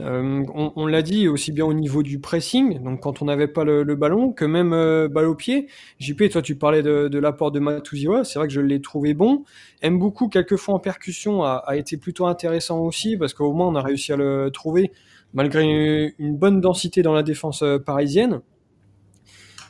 Euh, 0.00 0.44
on, 0.54 0.86
l'a 0.86 1.02
dit 1.02 1.28
aussi 1.28 1.50
bien 1.50 1.64
au 1.64 1.74
niveau 1.74 2.02
du 2.02 2.20
pressing, 2.20 2.82
donc 2.82 3.00
quand 3.00 3.20
on 3.20 3.24
n'avait 3.24 3.48
pas 3.48 3.64
le, 3.64 3.82
ballon, 3.94 4.32
que 4.32 4.44
même 4.44 4.72
euh, 4.72 5.08
balle 5.08 5.26
au 5.26 5.34
pied. 5.34 5.68
JP, 5.98 6.28
toi 6.30 6.42
tu 6.42 6.54
parlais 6.54 6.82
de, 6.82 7.18
l'apport 7.18 7.50
de 7.50 7.58
Matuziwa, 7.58 8.24
c'est 8.24 8.38
vrai 8.38 8.46
que 8.48 8.54
je 8.54 8.60
l'ai 8.60 8.80
trouvé 8.80 9.14
bon. 9.14 9.44
Aime 9.82 9.98
beaucoup, 9.98 10.28
quelquefois 10.28 10.74
en 10.74 10.78
percussion, 10.78 11.42
a, 11.42 11.76
été 11.76 11.96
plutôt 11.96 12.26
intéressant 12.26 12.80
aussi, 12.80 13.16
parce 13.16 13.34
qu'au 13.34 13.52
moins 13.52 13.66
on 13.66 13.74
a 13.74 13.82
réussi 13.82 14.12
à 14.12 14.16
le 14.16 14.50
trouver, 14.52 14.92
malgré 15.34 16.14
une, 16.18 16.36
bonne 16.36 16.60
densité 16.60 17.02
dans 17.02 17.14
la 17.14 17.22
défense 17.22 17.62
euh, 17.62 17.78
parisienne. 17.78 18.40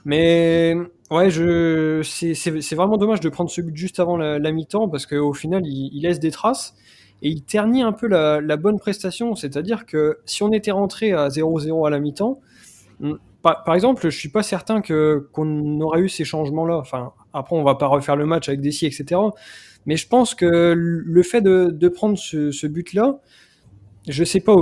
Mais 0.05 0.75
ouais, 1.11 1.31
c'est 2.03 2.75
vraiment 2.75 2.97
dommage 2.97 3.21
de 3.21 3.29
prendre 3.29 3.51
ce 3.51 3.61
but 3.61 3.77
juste 3.77 3.99
avant 3.99 4.17
la, 4.17 4.53
mi-temps, 4.53 4.89
parce 4.89 5.07
qu'au 5.07 5.33
final 5.33 5.63
il 5.67 6.01
laisse 6.03 6.21
des 6.21 6.31
traces 6.31 6.75
et 7.23 7.31
il 7.31 7.43
ternit 7.43 7.83
un 7.83 7.93
peu 7.93 8.07
la, 8.07 8.57
bonne 8.57 8.79
prestation. 8.79 9.35
C'est-à-dire 9.35 9.87
que 9.87 10.19
si 10.25 10.43
on 10.43 10.53
était 10.53 10.71
rentré 10.71 11.13
à 11.13 11.29
0-0 11.29 11.87
à 11.87 11.91
la 11.91 11.99
mi-temps, 11.99 12.41
par, 13.43 13.75
exemple, 13.75 14.03
je 14.09 14.17
suis 14.17 14.29
pas 14.29 14.43
certain 14.43 14.81
que 14.81 15.29
qu'on 15.33 15.81
aurait 15.81 16.01
eu 16.01 16.09
ces 16.09 16.25
changements-là. 16.25 16.77
Enfin, 16.77 17.13
après, 17.33 17.57
on 17.57 17.63
va 17.63 17.77
pas 17.77 17.87
refaire 17.87 18.17
le 18.17 18.27
match 18.27 18.49
avec 18.49 18.61
Dessy, 18.61 18.87
etc. 18.87 19.21
Mais 19.87 19.97
je 19.97 20.07
pense 20.07 20.35
que 20.35 20.75
le 20.77 21.23
fait 21.23 21.41
de, 21.41 21.89
prendre 21.89 22.19
ce, 22.19 22.67
but-là, 22.67 23.21
je 24.09 24.25
sais 24.25 24.41
pas, 24.41 24.55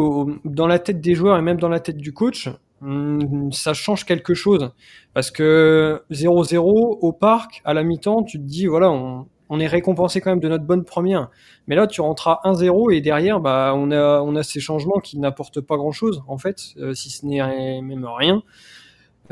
dans 0.44 0.66
la 0.66 0.78
tête 0.78 1.00
des 1.00 1.14
joueurs 1.14 1.38
et 1.38 1.42
même 1.42 1.58
dans 1.58 1.68
la 1.68 1.80
tête 1.80 1.96
du 1.96 2.12
coach, 2.12 2.48
hmm, 2.80 3.50
ça 3.50 3.75
change 3.75 4.04
quelque 4.04 4.34
chose. 4.34 4.70
Parce 5.14 5.30
que 5.30 6.02
0-0 6.10 6.58
au 7.00 7.12
parc, 7.12 7.62
à 7.64 7.75
la 7.75 7.82
mi-temps, 7.82 8.22
tu 8.22 8.38
te 8.38 8.44
dis, 8.44 8.66
voilà, 8.66 8.90
on, 8.90 9.26
on 9.48 9.60
est 9.60 9.66
récompensé 9.66 10.20
quand 10.20 10.30
même 10.30 10.40
de 10.40 10.48
notre 10.48 10.64
bonne 10.64 10.84
première. 10.84 11.30
Mais 11.66 11.76
là, 11.76 11.86
tu 11.86 12.00
rentres 12.00 12.28
à 12.28 12.40
1-0 12.44 12.92
et 12.92 13.00
derrière, 13.00 13.40
bah, 13.40 13.74
on 13.76 13.90
a, 13.90 14.42
ces 14.42 14.60
changements 14.60 15.00
qui 15.00 15.18
n'apportent 15.18 15.60
pas 15.60 15.76
grand 15.76 15.92
chose, 15.92 16.22
en 16.28 16.38
fait, 16.38 16.74
euh, 16.78 16.94
si 16.94 17.10
ce 17.10 17.26
n'est 17.26 17.40
même 17.82 18.06
rien. 18.06 18.42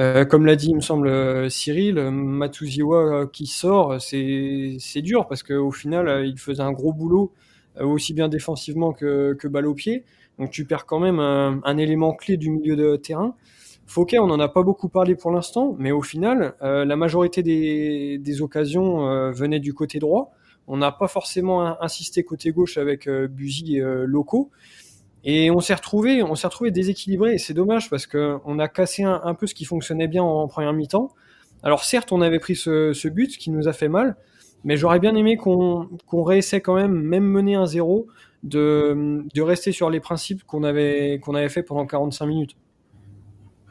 Euh, 0.00 0.25
comme 0.25 0.44
l'a 0.47 0.56
dit, 0.56 0.68
il 0.71 0.76
me 0.76 0.80
semble, 0.80 1.09
euh, 1.09 1.49
Cyril, 1.49 1.94
Matuziwa 2.11 3.26
qui 3.33 3.47
sort, 3.47 4.00
c'est, 4.00 5.02
dur 5.02 5.26
parce 5.28 5.42
qu'au 5.42 5.71
final, 5.71 6.26
il 6.26 6.38
faisait 6.38 6.62
un 6.62 6.73
gros 6.73 6.92
boulot, 6.92 7.33
aussi 7.80 8.14
bien 8.14 8.28
défensivement 8.28 8.92
que, 8.92 9.35
que 9.35 9.49
balle 9.49 9.66
au 9.66 9.75
pied. 9.75 10.04
Donc 10.38 10.50
tu 10.50 10.64
perds 10.64 10.87
quand 10.87 10.99
même 10.99 11.21
un 11.21 11.76
élément 11.76 12.12
clé 12.12 12.37
du 12.37 12.50
milieu 12.50 12.76
de 12.76 12.97
terrain. 12.97 13.35
Fouquet, 13.87 14.19
on 14.19 14.26
n'en 14.26 14.41
a 14.41 14.49
pas 14.49 14.62
beaucoup 14.62 14.88
parlé 14.88 15.14
pour 15.14 15.31
l'instant, 15.31 15.76
mais 15.79 15.93
au 15.93 16.03
final, 16.03 16.55
euh, 16.62 16.85
la 16.85 16.97
majorité 16.97 17.43
des, 17.43 18.43
occasions 18.43 19.07
euh, 19.09 19.31
venaient 19.31 19.61
du 19.61 19.75
côté 19.75 19.99
droit. 19.99 20.33
On 20.67 20.76
n'a 20.79 20.93
pas 20.93 21.09
forcément 21.09 21.83
insisté 21.83 22.25
côté 22.25 22.50
gauche 22.50 22.79
avec 22.79 23.07
euh, 23.07 23.29
Buzy 23.29 23.81
euh, 23.81 24.05
locaux. 24.07 24.50
Et 25.25 25.50
on 25.50 25.61
s'est 25.61 25.75
retrouvé, 25.75 26.23
on 26.23 26.35
s'est 26.35 26.47
retrouvé 26.47 26.71
déséquilibré. 26.71 27.35
Et 27.35 27.38
c'est 27.38 27.55
dommage 27.55 27.91
parce 27.91 28.07
que 28.07 28.38
on 28.45 28.59
a 28.59 28.69
cassé 28.69 29.03
un, 29.05 29.35
peu 29.35 29.47
ce 29.47 29.55
qui 29.55 29.64
fonctionnait 29.64 30.09
bien 30.09 30.23
en, 30.23 30.49
première 30.49 30.73
mi-temps. 30.73 31.11
Alors 31.62 31.85
certes, 31.85 32.12
on 32.12 32.21
avait 32.21 32.38
pris 32.38 32.57
ce, 32.57 33.09
but 33.09 33.37
qui 33.38 33.50
nous 33.50 33.69
a 33.69 33.73
fait 33.73 33.88
mal, 33.88 34.17
mais 34.64 34.76
j'aurais 34.76 34.99
bien 34.99 35.14
aimé 35.17 35.37
qu'on 35.37 35.88
qu'on 36.07 36.23
réessaie 36.23 36.61
quand 36.61 36.75
même, 36.75 36.93
même 36.93 37.25
mener 37.25 37.55
un 37.55 37.64
zéro, 37.64 38.07
de, 38.43 39.25
de 39.35 39.43
rester 39.43 39.73
sur 39.73 39.88
les 39.88 40.00
principes 40.00 40.45
qu'on 40.45 40.62
avait 40.62 41.21
qu'on 41.23 41.35
avait 41.35 41.49
fait 41.49 41.62
pendant 41.62 41.87
45 41.87 42.26
minutes. 42.26 42.57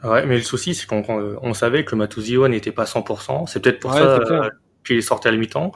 Ouais, 0.04 0.26
mais 0.26 0.36
le 0.36 0.42
souci, 0.42 0.74
c'est 0.74 0.86
qu'on 0.86 1.02
on 1.42 1.54
savait 1.54 1.84
que 1.84 1.94
Matuziwa 1.94 2.48
n'était 2.48 2.72
pas 2.72 2.84
100%. 2.84 3.46
C'est 3.46 3.60
peut-être 3.60 3.80
pour 3.80 3.92
ouais, 3.92 3.98
ça 3.98 4.18
euh, 4.18 4.50
qu'il 4.84 4.96
est 4.96 5.02
sorti 5.02 5.28
à 5.28 5.30
la 5.30 5.38
mi-temps. 5.38 5.72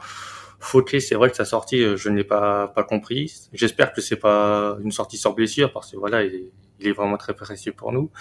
Fauquet, 0.59 0.99
c'est 0.99 1.15
vrai 1.15 1.29
que 1.29 1.35
sa 1.35 1.45
sortie, 1.45 1.81
euh, 1.83 1.97
je 1.97 2.09
ne 2.09 2.17
l'ai 2.17 2.23
pas, 2.23 2.67
pas 2.67 2.83
compris. 2.83 3.33
J'espère 3.53 3.93
que 3.93 4.01
c'est 4.01 4.17
pas 4.17 4.77
une 4.83 4.91
sortie 4.91 5.17
sans 5.17 5.31
blessure, 5.31 5.71
parce 5.71 5.91
que 5.91 5.97
voilà, 5.97 6.23
il 6.23 6.35
est, 6.35 6.51
il 6.79 6.87
est 6.87 6.91
vraiment 6.91 7.17
très 7.17 7.33
précieux 7.33 7.73
pour 7.73 7.91
nous. 7.91 8.11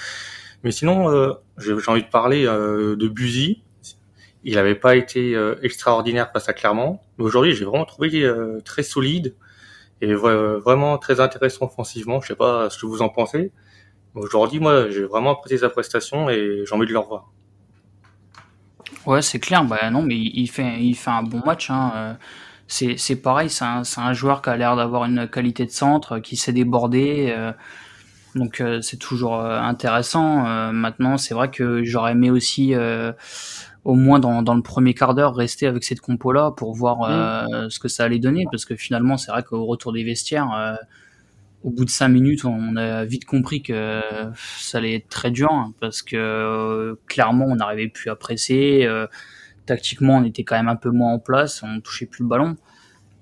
Mais 0.64 0.72
sinon, 0.72 1.10
euh, 1.10 1.34
j'ai 1.58 1.72
envie 1.86 2.02
de 2.02 2.08
parler 2.08 2.46
euh, 2.46 2.96
de 2.96 3.08
Buzy. 3.08 3.62
Il 4.44 4.54
n'avait 4.54 4.74
pas 4.74 4.96
été 4.96 5.34
euh, 5.34 5.56
extraordinaire 5.62 6.30
face 6.32 6.48
à 6.48 6.52
Clermont. 6.52 7.00
Mais 7.18 7.24
aujourd'hui, 7.24 7.54
j'ai 7.54 7.64
vraiment 7.64 7.84
trouvé 7.84 8.22
euh, 8.22 8.60
très 8.64 8.82
solide 8.82 9.34
et 10.00 10.14
vraiment 10.14 10.96
très 10.96 11.18
intéressant 11.18 11.66
offensivement. 11.66 12.20
Je 12.20 12.28
sais 12.28 12.36
pas 12.36 12.70
ce 12.70 12.78
que 12.78 12.86
vous 12.86 13.02
en 13.02 13.08
pensez. 13.08 13.50
Aujourd'hui, 14.14 14.60
moi, 14.60 14.90
j'ai 14.90 15.04
vraiment 15.04 15.32
apprécié 15.32 15.58
sa 15.58 15.68
prestation 15.68 16.28
et 16.28 16.64
j'ai 16.66 16.74
envie 16.74 16.86
de 16.86 16.92
le 16.92 16.98
revoir. 16.98 17.30
Ouais, 19.06 19.22
c'est 19.22 19.38
clair. 19.38 19.64
Bah 19.64 19.90
non, 19.90 20.02
mais 20.02 20.16
il 20.16 20.48
fait, 20.48 20.80
il 20.82 20.94
fait 20.94 21.10
un 21.10 21.22
bon 21.22 21.40
match. 21.44 21.70
Hein. 21.70 22.16
C'est 22.66 23.16
pareil, 23.16 23.48
c'est 23.48 23.64
un, 23.64 23.82
un, 23.96 24.12
joueur 24.12 24.42
qui 24.42 24.50
a 24.50 24.56
l'air 24.56 24.76
d'avoir 24.76 25.04
une 25.04 25.28
qualité 25.28 25.64
de 25.64 25.70
centre, 25.70 26.18
qui 26.18 26.36
sait 26.36 26.52
déborder. 26.52 27.32
Euh, 27.36 27.52
donc 28.34 28.60
euh, 28.60 28.80
c'est 28.80 28.96
toujours 28.96 29.40
euh, 29.40 29.58
intéressant. 29.58 30.46
Euh, 30.46 30.72
maintenant, 30.72 31.16
c'est 31.18 31.34
vrai 31.34 31.50
que 31.50 31.82
j'aurais 31.84 32.12
aimé 32.12 32.30
aussi, 32.30 32.74
au 33.84 33.94
moins 33.94 34.18
dans, 34.18 34.42
dans 34.42 34.54
le 34.54 34.62
premier 34.62 34.94
quart 34.94 35.14
d'heure, 35.14 35.34
rester 35.34 35.66
avec 35.66 35.84
cette 35.84 36.00
compo-là 36.00 36.52
pour 36.56 36.74
voir 36.74 37.08
mmh. 37.08 37.70
ce 37.70 37.78
que 37.78 37.88
ça 37.88 38.04
allait 38.04 38.18
donner. 38.18 38.44
Parce 38.50 38.64
que 38.64 38.76
finalement, 38.76 39.16
c'est 39.16 39.30
vrai 39.30 39.42
qu'au 39.42 39.64
retour 39.66 39.92
des 39.92 40.04
vestiaires 40.04 40.78
au 41.64 41.70
bout 41.70 41.84
de 41.84 41.90
cinq 41.90 42.08
minutes, 42.08 42.44
on 42.44 42.76
a 42.76 43.04
vite 43.04 43.24
compris 43.24 43.62
que 43.62 44.00
ça 44.58 44.78
allait 44.78 44.94
être 44.94 45.08
très 45.08 45.30
dur 45.30 45.50
hein, 45.50 45.74
parce 45.80 46.02
que 46.02 46.16
euh, 46.16 46.94
clairement, 47.06 47.46
on 47.46 47.56
n'arrivait 47.56 47.88
plus 47.88 48.10
à 48.10 48.16
presser. 48.16 48.84
Euh, 48.84 49.06
tactiquement, 49.66 50.18
on 50.18 50.24
était 50.24 50.44
quand 50.44 50.56
même 50.56 50.68
un 50.68 50.76
peu 50.76 50.90
moins 50.90 51.12
en 51.12 51.18
place, 51.18 51.62
on 51.62 51.80
touchait 51.80 52.06
plus 52.06 52.22
le 52.22 52.28
ballon. 52.28 52.56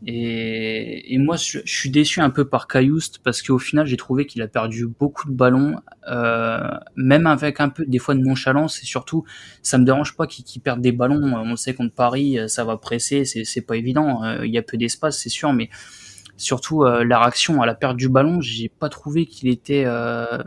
Et, 0.07 1.15
et 1.15 1.19
moi, 1.19 1.37
je, 1.37 1.61
suis 1.65 1.89
déçu 1.89 2.21
un 2.21 2.29
peu 2.29 2.47
par 2.47 2.69
Cayoust 2.69 3.21
parce 3.25 3.41
qu'au 3.41 3.59
final, 3.59 3.87
j'ai 3.87 3.97
trouvé 3.97 4.27
qu'il 4.27 4.43
a 4.43 4.47
perdu 4.47 4.87
beaucoup 4.87 5.29
de 5.29 5.35
ballons, 5.35 5.81
euh, 6.09 6.71
même 6.95 7.27
avec 7.27 7.61
un 7.61 7.71
peu 7.71 7.87
des 7.87 7.99
fois 7.99 8.15
de 8.15 8.21
nonchalance. 8.21 8.83
Et 8.83 8.87
surtout, 8.87 9.25
ça 9.63 9.79
me 9.79 9.85
dérange 9.87 10.15
pas 10.15 10.27
qu'il 10.27 10.45
qu 10.45 10.61
perde 10.61 10.83
des 10.83 10.93
ballons. 10.93 11.35
On 11.35 11.57
sait 11.57 11.73
contre 11.73 11.95
Paris, 11.95 12.39
ça 12.47 12.65
va 12.65 12.77
presser, 12.77 13.25
c'est 13.25 13.63
pas 13.63 13.77
évident. 13.77 14.23
Il 14.43 14.53
y 14.53 14.59
a 14.59 14.63
peu 14.63 14.77
d'espace, 14.77 15.19
c'est 15.19 15.31
sûr, 15.31 15.55
mais 15.55 15.71
surtout 16.37 16.83
euh, 16.83 17.05
la 17.05 17.21
réaction 17.21 17.63
à 17.63 17.67
la 17.67 17.75
perte 17.75 17.97
du 17.97 18.09
ballon, 18.09 18.41
j'ai 18.41 18.69
pas 18.69 18.89
trouvé 18.89 19.27
qu'il 19.27 19.49
était 19.49 19.85
euh, 19.87 20.43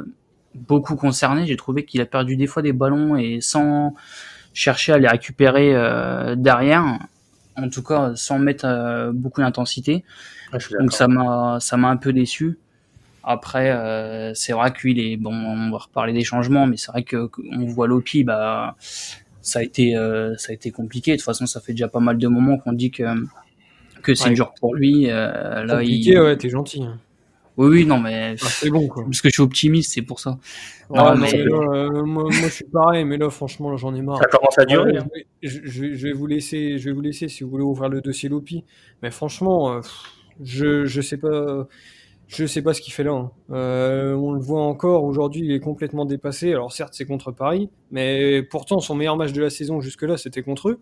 beaucoup 0.56 0.96
concerné. 0.96 1.46
J'ai 1.46 1.58
trouvé 1.58 1.86
qu'il 1.86 2.02
a 2.02 2.06
perdu 2.06 2.36
des 2.36 2.48
fois 2.48 2.62
des 2.62 2.74
ballons 2.74 3.16
et 3.16 3.42
sans 3.42 3.94
chercher 4.54 4.94
à 4.94 4.98
les 4.98 5.08
récupérer 5.08 5.76
euh, 5.76 6.36
derrière, 6.36 7.00
en 7.56 7.70
tout 7.70 7.84
cas 7.84 8.14
sans 8.16 8.40
mettre 8.40 8.66
euh, 8.66 9.12
beaucoup 9.14 9.42
d'intensité. 9.42 10.04
Ouais, 10.54 10.60
Donc 10.80 10.94
ça 10.94 11.08
m'a 11.08 11.60
ça 11.60 11.78
m'a 11.78 11.90
un 11.90 11.98
peu 11.98 12.14
déçu. 12.14 12.58
Après, 13.24 13.72
euh, 13.72 14.34
c'est 14.34 14.54
vrai 14.54 14.72
que 14.72 14.80
lui, 14.82 15.14
est 15.14 15.18
bon, 15.18 15.34
on 15.34 15.70
va 15.72 15.78
reparler 15.78 16.14
des 16.14 16.24
changements, 16.24 16.66
mais 16.66 16.78
c'est 16.78 16.92
vrai 16.92 17.04
que 17.04 17.30
on 17.52 17.66
voit 17.66 17.88
Lopi, 17.88 18.24
bah 18.24 18.76
ça 19.42 19.60
a 19.60 19.62
été 19.62 19.96
euh, 19.96 20.36
ça 20.38 20.52
a 20.52 20.54
été 20.54 20.72
compliqué. 20.72 21.12
De 21.12 21.18
toute 21.18 21.26
façon, 21.26 21.46
ça 21.46 21.60
fait 21.60 21.74
déjà 21.74 21.88
pas 21.88 22.00
mal 22.00 22.18
de 22.18 22.28
moments 22.28 22.58
qu'on 22.58 22.74
dit 22.74 22.92
que 22.92 23.04
que 24.02 24.16
c'est 24.16 24.30
ouais. 24.30 24.34
dur 24.36 24.54
pour 24.60 24.76
lui. 24.76 25.10
Euh, 25.10 25.64
là, 25.64 25.80
Compliqué, 25.80 26.12
il... 26.12 26.20
ouais, 26.20 26.38
t'es 26.38 26.50
gentil. 26.50 26.84
Hein. 26.84 27.00
Oui, 27.60 27.68
oui, 27.68 27.86
non, 27.86 28.00
mais 28.00 28.36
ah, 28.42 28.46
c'est 28.48 28.70
bon, 28.70 28.88
quoi. 28.88 29.04
Parce 29.04 29.22
que 29.22 29.28
je 29.28 29.34
suis 29.34 29.44
optimiste, 29.44 29.92
c'est 29.94 30.02
pour 30.02 30.22
ça. 30.22 30.38
Non 30.90 31.16
mais 31.18 31.36
euh, 31.36 32.04
moi, 32.06 32.24
moi, 32.24 32.32
je 32.32 32.48
suis 32.48 32.66
pareil, 32.66 33.04
mais 33.04 33.18
là, 33.18 33.30
franchement, 33.30 33.76
j'en 33.76 33.94
ai 33.94 34.02
marre. 34.02 34.18
Ça 34.18 34.28
commence 34.28 34.58
à 34.58 34.64
durer. 34.64 34.94
Ouais, 34.94 35.00
hein. 35.00 35.08
je, 35.44 35.60
je, 35.66 35.94
je, 35.94 36.08
vais 36.08 36.14
vous 36.14 36.26
laisser, 36.26 36.78
je 36.78 36.86
vais 36.86 36.94
vous 36.94 37.02
laisser 37.02 37.28
si 37.28 37.44
vous 37.44 37.50
voulez 37.50 37.66
ouvrir 37.66 37.90
le 37.90 38.00
dossier 38.00 38.30
Lopi. 38.30 38.64
Mais 39.04 39.12
franchement, 39.12 39.74
euh, 39.74 39.82
je, 40.42 40.86
je 40.86 41.02
sais 41.02 41.18
pas, 41.18 41.68
je 42.28 42.46
sais 42.46 42.62
pas 42.62 42.74
ce 42.74 42.80
qu'il 42.80 42.94
fait 42.94 43.04
là. 43.04 43.12
Hein. 43.12 43.32
Euh, 43.52 44.14
on 44.14 44.32
le 44.32 44.40
voit 44.40 44.62
encore 44.64 45.04
aujourd'hui, 45.04 45.42
il 45.44 45.52
est 45.52 45.60
complètement 45.60 46.06
dépassé. 46.06 46.54
Alors 46.54 46.72
certes, 46.72 46.94
c'est 46.94 47.06
contre 47.06 47.34
Paris, 47.34 47.70
mais 47.92 48.42
pourtant 48.42 48.80
son 48.80 48.96
meilleur 48.96 49.18
match 49.18 49.34
de 49.34 49.42
la 49.42 49.50
saison 49.50 49.82
jusque-là, 49.82 50.16
c'était 50.16 50.44
contre 50.44 50.70
eux. 50.70 50.80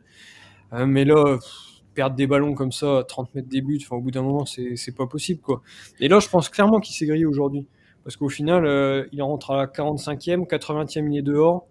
Euh, 0.74 0.86
mais 0.86 1.06
là. 1.06 1.38
Pff, 1.38 1.67
perdre 1.98 2.16
des 2.16 2.27
ballons 2.27 2.54
comme 2.54 2.72
ça 2.72 3.00
à 3.00 3.04
30 3.04 3.34
mètres 3.34 3.50
des 3.50 3.62
buts, 3.62 3.80
enfin, 3.82 3.96
au 3.96 4.01
bout 4.01 4.12
d'un 4.12 4.22
moment, 4.22 4.46
c'est 4.46 4.96
pas 4.96 5.08
possible, 5.08 5.42
quoi. 5.42 5.63
Et 6.00 6.08
là, 6.08 6.20
je 6.20 6.30
pense 6.30 6.48
clairement 6.48 6.80
qu'il 6.80 6.96
s'est 6.96 7.08
grillé 7.08 7.25
aujourd'hui. 7.25 7.66
Parce 8.04 8.16
qu'au 8.16 8.30
final, 8.30 8.68
euh, 8.68 9.08
il 9.12 9.22
rentre 9.24 9.50
à 9.50 9.58
la 9.58 9.66
45e, 9.66 10.48
80e, 10.48 11.12
il 11.12 11.18
est 11.18 11.22
dehors. 11.24 11.66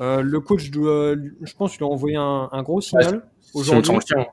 Euh, 0.00 0.22
le 0.22 0.40
coach, 0.40 0.72
doit, 0.72 1.14
je 1.14 1.54
pense, 1.54 1.78
lui 1.78 1.84
a 1.84 1.88
envoyé 1.88 2.16
un, 2.16 2.48
un 2.50 2.62
gros 2.64 2.80
signal 2.80 3.22
aujourd'hui. 3.54 3.84
C'est 3.84 3.92
une 3.92 4.00
sanction. 4.00 4.26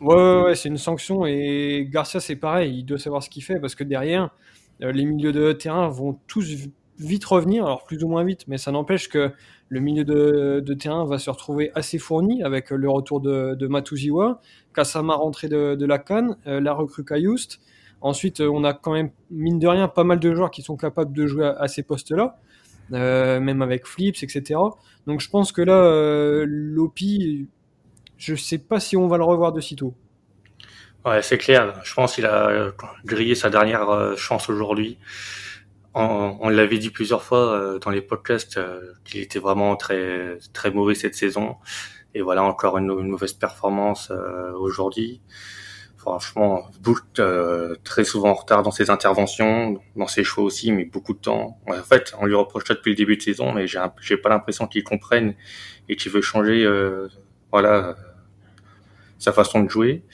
Ouais, 0.00 0.14
ouais, 0.14 0.42
ouais 0.44 0.54
c'est 0.54 0.68
une 0.68 0.78
sanction. 0.78 1.26
Et 1.26 1.88
Garcia, 1.90 2.20
c'est 2.20 2.36
pareil, 2.36 2.78
il 2.78 2.84
doit 2.84 2.98
savoir 2.98 3.24
ce 3.24 3.28
qu'il 3.28 3.42
fait 3.42 3.58
parce 3.58 3.74
que 3.74 3.82
derrière, 3.82 4.30
euh, 4.82 4.92
les 4.92 5.04
milieux 5.04 5.32
de 5.32 5.50
terrain 5.50 5.88
vont 5.88 6.16
tous 6.28 6.68
vite 6.98 7.24
revenir, 7.24 7.64
alors 7.64 7.84
plus 7.84 8.02
ou 8.02 8.08
moins 8.08 8.24
vite, 8.24 8.44
mais 8.48 8.58
ça 8.58 8.72
n'empêche 8.72 9.08
que 9.08 9.32
le 9.68 9.80
milieu 9.80 10.04
de, 10.04 10.74
terrain 10.74 11.04
va 11.04 11.18
se 11.18 11.28
retrouver 11.30 11.70
assez 11.74 11.98
fourni 11.98 12.42
avec 12.42 12.70
le 12.70 12.88
retour 12.88 13.20
de, 13.20 13.54
de 13.54 13.66
Matuziwa, 13.66 14.40
rentré 14.76 15.48
de, 15.48 15.84
la 15.84 15.98
Cannes, 15.98 16.36
euh, 16.46 16.60
la 16.60 16.72
recrue 16.72 17.04
Kayoust. 17.04 17.60
Ensuite, 18.00 18.40
on 18.40 18.62
a 18.64 18.72
quand 18.74 18.92
même, 18.92 19.10
mine 19.30 19.58
de 19.58 19.66
rien, 19.66 19.88
pas 19.88 20.04
mal 20.04 20.20
de 20.20 20.34
joueurs 20.34 20.50
qui 20.50 20.62
sont 20.62 20.76
capables 20.76 21.12
de 21.12 21.26
jouer 21.26 21.52
à, 21.58 21.66
ces 21.66 21.82
postes-là, 21.82 22.38
euh, 22.92 23.40
même 23.40 23.62
avec 23.62 23.86
Flips, 23.86 24.22
etc. 24.22 24.60
Donc 25.06 25.20
je 25.20 25.30
pense 25.30 25.50
que 25.50 25.62
là, 25.62 25.74
euh, 25.74 26.44
Lopi, 26.46 27.48
je 28.18 28.34
sais 28.34 28.58
pas 28.58 28.80
si 28.80 28.96
on 28.96 29.08
va 29.08 29.16
le 29.16 29.24
revoir 29.24 29.52
de 29.52 29.60
sitôt. 29.60 29.94
Ouais, 31.04 31.22
c'est 31.22 31.38
clair. 31.38 31.80
Je 31.84 31.94
pense 31.94 32.14
qu'il 32.16 32.26
a 32.26 32.72
grillé 33.04 33.34
sa 33.34 33.48
dernière 33.48 33.88
euh, 33.90 34.16
chance 34.16 34.48
aujourd'hui 34.50 34.98
on, 35.96 36.36
on 36.40 36.48
l'avait 36.50 36.78
dit 36.78 36.90
plusieurs 36.90 37.22
fois 37.22 37.54
euh, 37.54 37.78
dans 37.78 37.90
les 37.90 38.02
podcasts 38.02 38.58
euh, 38.58 38.92
qu'il 39.04 39.20
était 39.20 39.38
vraiment 39.38 39.76
très 39.76 40.38
très 40.52 40.70
mauvais 40.70 40.94
cette 40.94 41.14
saison. 41.14 41.56
Et 42.14 42.20
voilà 42.20 42.44
encore 42.44 42.78
une, 42.78 42.90
une 42.90 43.08
mauvaise 43.08 43.32
performance 43.32 44.10
euh, 44.10 44.52
aujourd'hui. 44.52 45.22
Franchement, 45.96 46.66
beaucoup, 46.82 47.00
très 47.82 48.04
souvent 48.04 48.30
en 48.30 48.34
retard 48.34 48.62
dans 48.62 48.70
ses 48.70 48.90
interventions, 48.90 49.82
dans 49.96 50.06
ses 50.06 50.22
choix 50.22 50.44
aussi, 50.44 50.70
mais 50.70 50.84
beaucoup 50.84 51.14
de 51.14 51.18
temps. 51.18 51.58
En 51.66 51.82
fait, 51.82 52.14
on 52.20 52.26
lui 52.26 52.36
reproche 52.36 52.64
ça 52.64 52.74
depuis 52.74 52.90
le 52.90 52.96
début 52.96 53.16
de 53.16 53.22
saison, 53.22 53.50
mais 53.50 53.66
j'ai 53.66 53.80
j'ai 54.00 54.16
pas 54.16 54.28
l'impression 54.28 54.68
qu'il 54.68 54.84
comprenne 54.84 55.34
et 55.88 55.96
qu'il 55.96 56.12
veut 56.12 56.20
changer, 56.20 56.64
voilà, 57.50 57.96
sa 59.18 59.32
façon 59.32 59.64
de 59.64 59.68
jouer. 59.68 60.04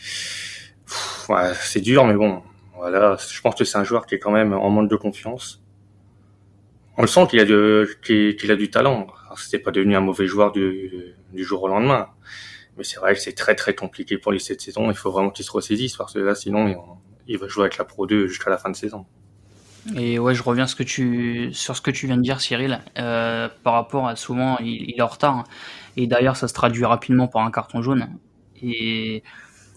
Ouais, 1.29 1.53
c'est 1.61 1.83
dur, 1.83 2.07
mais 2.07 2.15
bon, 2.15 2.43
voilà, 2.75 3.19
je 3.31 3.41
pense 3.43 3.55
que 3.55 3.65
c'est 3.65 3.77
un 3.77 3.85
joueur 3.85 4.07
qui 4.07 4.15
est 4.15 4.19
quand 4.19 4.33
même 4.33 4.55
en 4.55 4.71
manque 4.71 4.89
de 4.89 4.97
confiance 4.97 5.62
on 6.97 7.03
le 7.03 7.09
sent 7.09 7.27
qu'il 7.29 7.41
a, 7.41 7.87
qu'il 8.03 8.51
a 8.51 8.57
du 8.57 8.71
talent. 8.71 9.07
C'est 9.37 9.59
pas 9.59 9.71
devenu 9.71 9.97
un 9.97 10.01
mauvais 10.01 10.27
joueur 10.27 10.53
du, 10.53 11.15
du 11.33 11.45
jour 11.45 11.63
au 11.63 11.69
lendemain. 11.69 12.09
Mais 12.77 12.85
c'est 12.85 12.99
vrai 12.99 13.15
que 13.15 13.21
c'est 13.21 13.33
très 13.35 13.55
très 13.55 13.75
compliqué 13.75 14.19
pour 14.19 14.33
lui 14.33 14.41
cette 14.41 14.61
saison. 14.61 14.91
Il 14.91 14.97
faut 14.97 15.11
vraiment 15.11 15.31
qu'il 15.31 15.45
se 15.45 15.51
ressaisisse 15.51 15.97
parce 15.97 16.15
que 16.15 16.19
là, 16.19 16.35
sinon, 16.35 17.01
il, 17.27 17.39
va 17.39 17.49
jouer 17.49 17.65
avec 17.65 17.79
la 17.79 17.85
Pro 17.85 18.07
2 18.07 18.29
jusqu'à 18.29 18.51
la 18.51 18.59
fin 18.59 18.71
de 18.71 18.77
saison. 18.77 19.05
Et 19.97 20.19
ouais, 20.19 20.35
je 20.35 20.43
reviens 20.43 20.67
ce 20.67 20.77
que 20.77 20.85
tu, 20.85 21.51
sur 21.53 21.77
ce 21.77 21.83
que 21.83 21.91
tu 21.91 22.07
viens 22.07 22.17
de 22.17 22.23
dire, 22.23 22.41
Cyril, 22.41 22.81
euh, 22.99 23.49
par 23.63 23.75
rapport 23.75 24.07
à 24.07 24.17
souvent, 24.17 24.59
il, 24.59 24.95
est 24.97 25.03
en 25.03 25.09
retard. 25.09 25.45
Et 25.97 26.07
d'ailleurs, 26.07 26.37
ça 26.37 26.49
se 26.49 26.55
traduit 26.55 26.85
rapidement 26.85 27.27
par 27.27 27.43
un 27.43 27.51
carton 27.51 27.83
jaune. 27.83 28.09
Et 28.63 29.23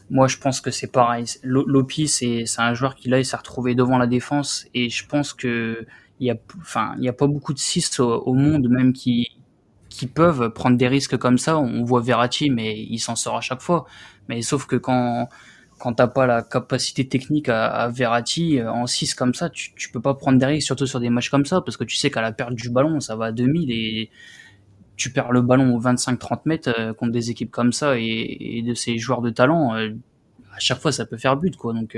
moi, 0.09 0.27
je 0.27 0.37
pense 0.37 0.61
que 0.61 0.69
c'est 0.69 0.91
pareil. 0.91 1.25
Lopi, 1.43 2.07
c'est 2.07 2.45
un 2.59 2.73
joueur 2.75 2.95
qui 2.95 3.09
là, 3.09 3.19
il 3.19 3.25
s'est 3.25 3.35
retrouvé 3.35 3.73
devant 3.73 3.97
la 3.97 4.07
défense. 4.07 4.67
Et 4.73 4.89
je 4.89 5.05
pense 5.05 5.33
que 5.33 5.85
il 6.19 6.27
y 6.27 6.31
a, 6.31 6.35
enfin, 6.59 6.95
il 6.97 7.03
y 7.03 7.09
a 7.09 7.13
pas 7.13 7.27
beaucoup 7.27 7.53
de 7.53 7.59
6 7.59 7.99
au, 7.99 8.33
monde, 8.33 8.69
même 8.69 8.93
qui, 8.93 9.37
qui 9.89 10.07
peuvent 10.07 10.49
prendre 10.51 10.77
des 10.77 10.87
risques 10.87 11.17
comme 11.17 11.37
ça. 11.37 11.57
On 11.57 11.83
voit 11.83 12.01
Verratti, 12.01 12.49
mais 12.49 12.79
il 12.79 12.99
s'en 12.99 13.15
sort 13.15 13.37
à 13.37 13.41
chaque 13.41 13.61
fois. 13.61 13.85
Mais 14.29 14.41
sauf 14.41 14.65
que 14.65 14.75
quand, 14.75 15.29
quand 15.79 15.93
t'as 15.93 16.07
pas 16.07 16.25
la 16.25 16.41
capacité 16.41 17.07
technique 17.07 17.49
à, 17.49 17.67
à 17.67 17.89
Verratti 17.89 18.59
euh, 18.59 18.71
en 18.71 18.87
6 18.87 19.13
comme 19.15 19.33
ça, 19.33 19.49
tu, 19.49 19.73
tu 19.75 19.91
peux 19.91 20.01
pas 20.01 20.13
prendre 20.13 20.39
des 20.39 20.45
risques, 20.45 20.67
surtout 20.67 20.87
sur 20.87 20.99
des 20.99 21.09
matchs 21.09 21.29
comme 21.29 21.45
ça, 21.45 21.61
parce 21.61 21.77
que 21.77 21.83
tu 21.83 21.95
sais 21.97 22.09
qu'à 22.09 22.21
la 22.21 22.31
perte 22.31 22.53
du 22.53 22.69
ballon, 22.69 22.99
ça 22.99 23.15
va 23.15 23.25
à 23.25 23.31
2000 23.31 23.71
et 23.71 24.09
tu 24.95 25.11
perds 25.11 25.31
le 25.31 25.41
ballon 25.41 25.75
aux 25.75 25.81
25-30 25.81 26.41
mètres 26.45 26.73
euh, 26.79 26.93
contre 26.93 27.11
des 27.11 27.29
équipes 27.29 27.51
comme 27.51 27.73
ça 27.73 27.99
et, 27.99 28.57
et, 28.57 28.61
de 28.61 28.73
ces 28.73 28.97
joueurs 28.97 29.21
de 29.21 29.29
talent. 29.29 29.75
Euh, 29.75 29.89
à 30.55 30.59
chaque 30.59 30.79
fois, 30.79 30.91
ça 30.91 31.05
peut 31.05 31.17
faire 31.17 31.35
but, 31.37 31.55
quoi. 31.57 31.73
Donc, 31.73 31.97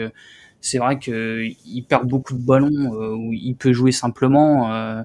c'est 0.62 0.80
vrai 0.80 1.00
qu'il 1.00 1.86
perd 1.88 2.08
beaucoup 2.08 2.34
de 2.34 2.44
ballons 2.44 2.90
où 3.16 3.34
il 3.34 3.56
peut 3.56 3.74
jouer 3.74 3.92
simplement. 3.92 5.04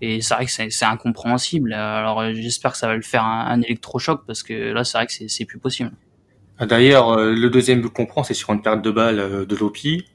et 0.00 0.20
c'est 0.20 0.34
vrai 0.34 0.46
que 0.46 0.50
c'est 0.50 0.84
incompréhensible. 0.84 1.72
Alors, 1.72 2.24
j'espère 2.32 2.72
que 2.72 2.78
ça 2.78 2.86
va 2.86 2.96
le 2.96 3.02
faire 3.02 3.24
un, 3.24 3.60
électrochoc 3.60 4.22
parce 4.26 4.42
que 4.42 4.72
là, 4.72 4.84
c'est 4.84 4.98
vrai 4.98 5.06
que 5.06 5.12
c'est 5.28 5.44
plus 5.44 5.58
possible. 5.58 5.92
Ah, 6.58 6.66
d'ailleurs, 6.66 7.10
euh, 7.10 7.32
le 7.32 7.50
deuxième 7.50 7.80
but 7.80 7.92
qu'on 7.92 8.06
prend, 8.06 8.22
c'est 8.22 8.34
sur 8.34 8.52
une 8.52 8.62
perte 8.62 8.80
de 8.80 8.90
balle 8.92 9.18
euh, 9.18 9.44
de 9.44 9.56
Lopi, 9.56 10.06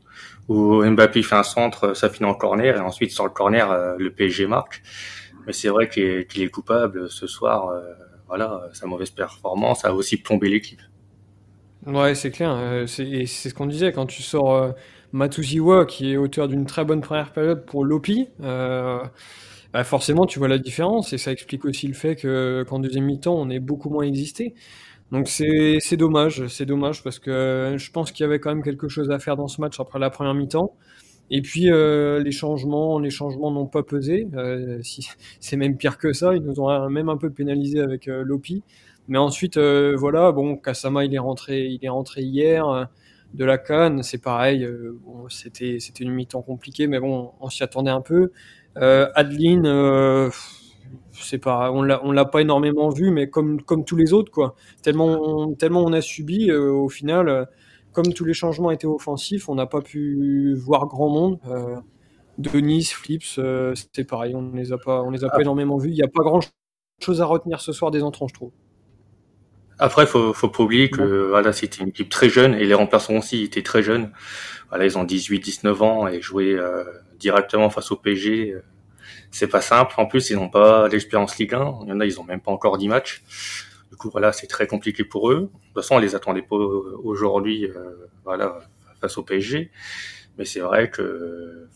où 0.47 0.81
Mbappé 0.83 1.21
fait 1.21 1.35
un 1.35 1.43
centre, 1.43 1.93
ça 1.93 2.09
finit 2.09 2.29
en 2.29 2.33
corner, 2.33 2.77
et 2.77 2.79
ensuite 2.79 3.11
sur 3.11 3.25
le 3.25 3.29
corner, 3.29 3.69
euh, 3.69 3.95
le 3.99 4.09
PSG 4.09 4.47
marque. 4.47 4.81
Mais 5.45 5.51
c'est 5.53 5.67
vrai 5.67 5.89
qu'il 5.89 6.03
est, 6.03 6.49
coupable 6.49 7.09
ce 7.09 7.27
soir. 7.27 7.71
Voilà, 8.27 8.69
sa 8.73 8.85
mauvaise 8.85 9.09
performance 9.09 9.83
a 9.83 9.93
aussi 9.93 10.17
plombé 10.17 10.49
l'équipe. 10.49 10.81
Ouais, 11.85 12.13
c'est 12.15 12.31
clair. 12.31 12.83
C'est 12.87 13.25
ce 13.25 13.53
qu'on 13.53 13.65
disait 13.65 13.91
quand 13.91 14.05
tu 14.05 14.21
sors 14.21 14.73
Matuziwa, 15.13 15.85
qui 15.85 16.11
est 16.11 16.17
auteur 16.17 16.47
d'une 16.47 16.65
très 16.65 16.83
bonne 16.85 17.01
première 17.01 17.31
période 17.31 17.65
pour 17.65 17.85
Lopi. 17.85 18.27
Bah 19.73 19.83
forcément, 19.83 20.25
tu 20.25 20.39
vois 20.39 20.47
la 20.47 20.57
différence, 20.57 21.13
et 21.13 21.17
ça 21.19 21.31
explique 21.31 21.63
aussi 21.65 21.87
le 21.87 21.93
fait 21.93 22.15
que 22.15 22.65
qu'en 22.67 22.79
deuxième 22.79 23.05
mi-temps, 23.05 23.35
on 23.35 23.49
est 23.49 23.59
beaucoup 23.59 23.89
moins 23.89 24.03
existé. 24.03 24.55
Donc 25.11 25.27
c'est 25.29 25.97
dommage, 25.97 26.47
c'est 26.47 26.65
dommage 26.65 27.03
parce 27.03 27.19
que 27.19 27.75
je 27.77 27.91
pense 27.91 28.11
qu'il 28.11 28.23
y 28.23 28.27
avait 28.27 28.39
quand 28.39 28.49
même 28.55 28.63
quelque 28.63 28.87
chose 28.89 29.11
à 29.11 29.19
faire 29.19 29.37
dans 29.37 29.47
ce 29.47 29.61
match 29.61 29.79
après 29.79 29.99
la 29.99 30.09
première 30.11 30.35
mi-temps. 30.35 30.75
Et 31.31 31.41
puis 31.41 31.71
euh, 31.71 32.21
les 32.23 32.31
changements, 32.31 32.99
les 32.99 33.09
changements 33.11 33.51
n'ont 33.51 33.67
pas 33.67 33.83
pesé. 33.83 34.27
Euh, 34.35 34.79
si, 34.83 35.07
c'est 35.41 35.57
même 35.57 35.77
pire 35.77 35.97
que 35.97 36.13
ça. 36.13 36.35
Ils 36.35 36.43
nous 36.43 36.59
ont 36.61 36.89
même 36.89 37.09
un 37.09 37.17
peu 37.17 37.29
pénalisé 37.31 37.79
avec 37.81 38.07
euh, 38.07 38.23
Lopi. 38.23 38.63
Mais 39.09 39.17
ensuite, 39.17 39.57
euh, 39.57 39.95
voilà, 39.97 40.31
bon, 40.31 40.55
Kasama 40.55 41.03
il 41.03 41.13
est 41.13 41.19
rentré, 41.19 41.67
il 41.67 41.83
est 41.83 41.89
rentré 41.89 42.21
hier 42.21 42.67
euh, 42.69 42.85
de 43.33 43.43
la 43.45 43.57
Cannes. 43.57 44.03
C'est 44.03 44.21
pareil. 44.21 44.67
bon, 45.03 45.27
c'était 45.29 45.79
c'était 45.79 46.05
une 46.05 46.11
mi-temps 46.11 46.41
compliquée, 46.41 46.87
mais 46.87 46.99
bon, 46.99 47.33
on 47.41 47.49
s'y 47.49 47.63
attendait 47.63 47.91
un 47.91 48.01
peu. 48.01 48.31
Adeline 48.75 49.65
c'est 51.11 51.37
pas, 51.37 51.71
on 51.71 51.81
l'a, 51.81 52.03
on 52.03 52.11
l'a 52.11 52.25
pas 52.25 52.41
énormément 52.41 52.89
vu, 52.89 53.11
mais 53.11 53.29
comme, 53.29 53.61
comme 53.61 53.85
tous 53.85 53.95
les 53.95 54.13
autres, 54.13 54.31
quoi. 54.31 54.55
Tellement, 54.81 55.07
on, 55.07 55.53
tellement 55.53 55.83
on 55.83 55.93
a 55.93 56.01
subi, 56.01 56.49
euh, 56.49 56.71
au 56.71 56.89
final, 56.89 57.29
euh, 57.29 57.45
comme 57.91 58.13
tous 58.13 58.25
les 58.25 58.33
changements 58.33 58.71
étaient 58.71 58.87
offensifs, 58.87 59.49
on 59.49 59.55
n'a 59.55 59.65
pas 59.65 59.81
pu 59.81 60.55
voir 60.55 60.87
grand 60.87 61.09
monde. 61.09 61.39
Euh, 61.47 61.77
Denis, 62.37 62.85
Flips, 62.85 63.37
euh, 63.37 63.75
c'était 63.75 64.03
pareil, 64.05 64.35
on 64.35 64.51
les 64.53 64.71
a 64.71 64.77
pas, 64.77 65.01
on 65.01 65.09
les 65.09 65.23
a 65.23 65.29
pas 65.29 65.37
ah. 65.37 65.41
énormément 65.41 65.77
vus. 65.77 65.89
Il 65.89 65.95
n'y 65.95 66.03
a 66.03 66.07
pas 66.07 66.23
grand 66.23 66.39
chose 67.01 67.21
à 67.21 67.25
retenir 67.25 67.59
ce 67.61 67.73
soir 67.73 67.91
des 67.91 68.03
entrants, 68.03 68.27
je 68.27 68.33
trouve. 68.33 68.51
Après, 69.79 70.05
faut, 70.05 70.33
faut 70.33 70.49
pas 70.49 70.63
oublier 70.63 70.89
que 70.89 71.29
voilà, 71.29 71.53
c'était 71.53 71.81
une 71.81 71.89
équipe 71.89 72.09
très 72.09 72.29
jeune 72.29 72.53
et 72.53 72.65
les 72.65 72.73
remplaçants 72.73 73.15
aussi 73.15 73.43
étaient 73.43 73.63
très 73.63 73.81
jeunes. 73.81 74.11
Voilà, 74.69 74.85
ils 74.85 74.97
ont 74.97 75.03
18, 75.03 75.39
19 75.39 75.81
ans 75.81 76.07
et 76.07 76.21
jouaient 76.21 76.57
directement 77.17 77.69
face 77.69 77.91
au 77.91 77.95
PSG 77.95 78.55
c'est 79.31 79.47
pas 79.47 79.61
simple. 79.61 79.93
En 79.97 80.05
plus, 80.05 80.29
ils 80.29 80.35
n'ont 80.35 80.49
pas 80.49 80.87
l'expérience 80.87 81.37
Ligue 81.37 81.53
1. 81.53 81.79
Il 81.83 81.89
y 81.89 81.91
en 81.91 81.99
a, 81.99 82.05
ils 82.05 82.19
ont 82.19 82.23
même 82.23 82.41
pas 82.41 82.51
encore 82.51 82.77
10 82.77 82.87
matchs. 82.87 83.23
Du 83.91 83.97
coup, 83.97 84.09
voilà, 84.09 84.31
c'est 84.31 84.47
très 84.47 84.67
compliqué 84.67 85.03
pour 85.03 85.31
eux. 85.31 85.41
De 85.41 85.45
toute 85.45 85.73
façon, 85.75 85.95
on 85.95 85.99
les 85.99 86.15
attendait 86.15 86.41
pas 86.41 86.55
aujourd'hui, 86.55 87.65
euh, 87.65 88.09
voilà, 88.23 88.59
face 89.01 89.17
au 89.17 89.23
PSG. 89.23 89.71
Mais 90.37 90.45
c'est 90.45 90.59
vrai 90.59 90.89
que 90.89 91.67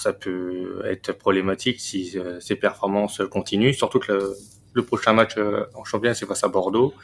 ça 0.00 0.12
peut 0.12 0.82
être 0.84 1.12
problématique 1.12 1.80
si 1.80 2.18
euh, 2.18 2.38
ces 2.40 2.56
performances 2.56 3.22
continuent. 3.30 3.72
Surtout 3.72 3.98
que 3.98 4.12
le, 4.12 4.36
prochain 4.84 5.12
match 5.12 5.36
euh, 5.36 5.64
en 5.74 5.84
championnat, 5.84 6.14
c'est 6.14 6.26
face 6.26 6.44
à 6.44 6.48
Bordeaux. 6.48 6.94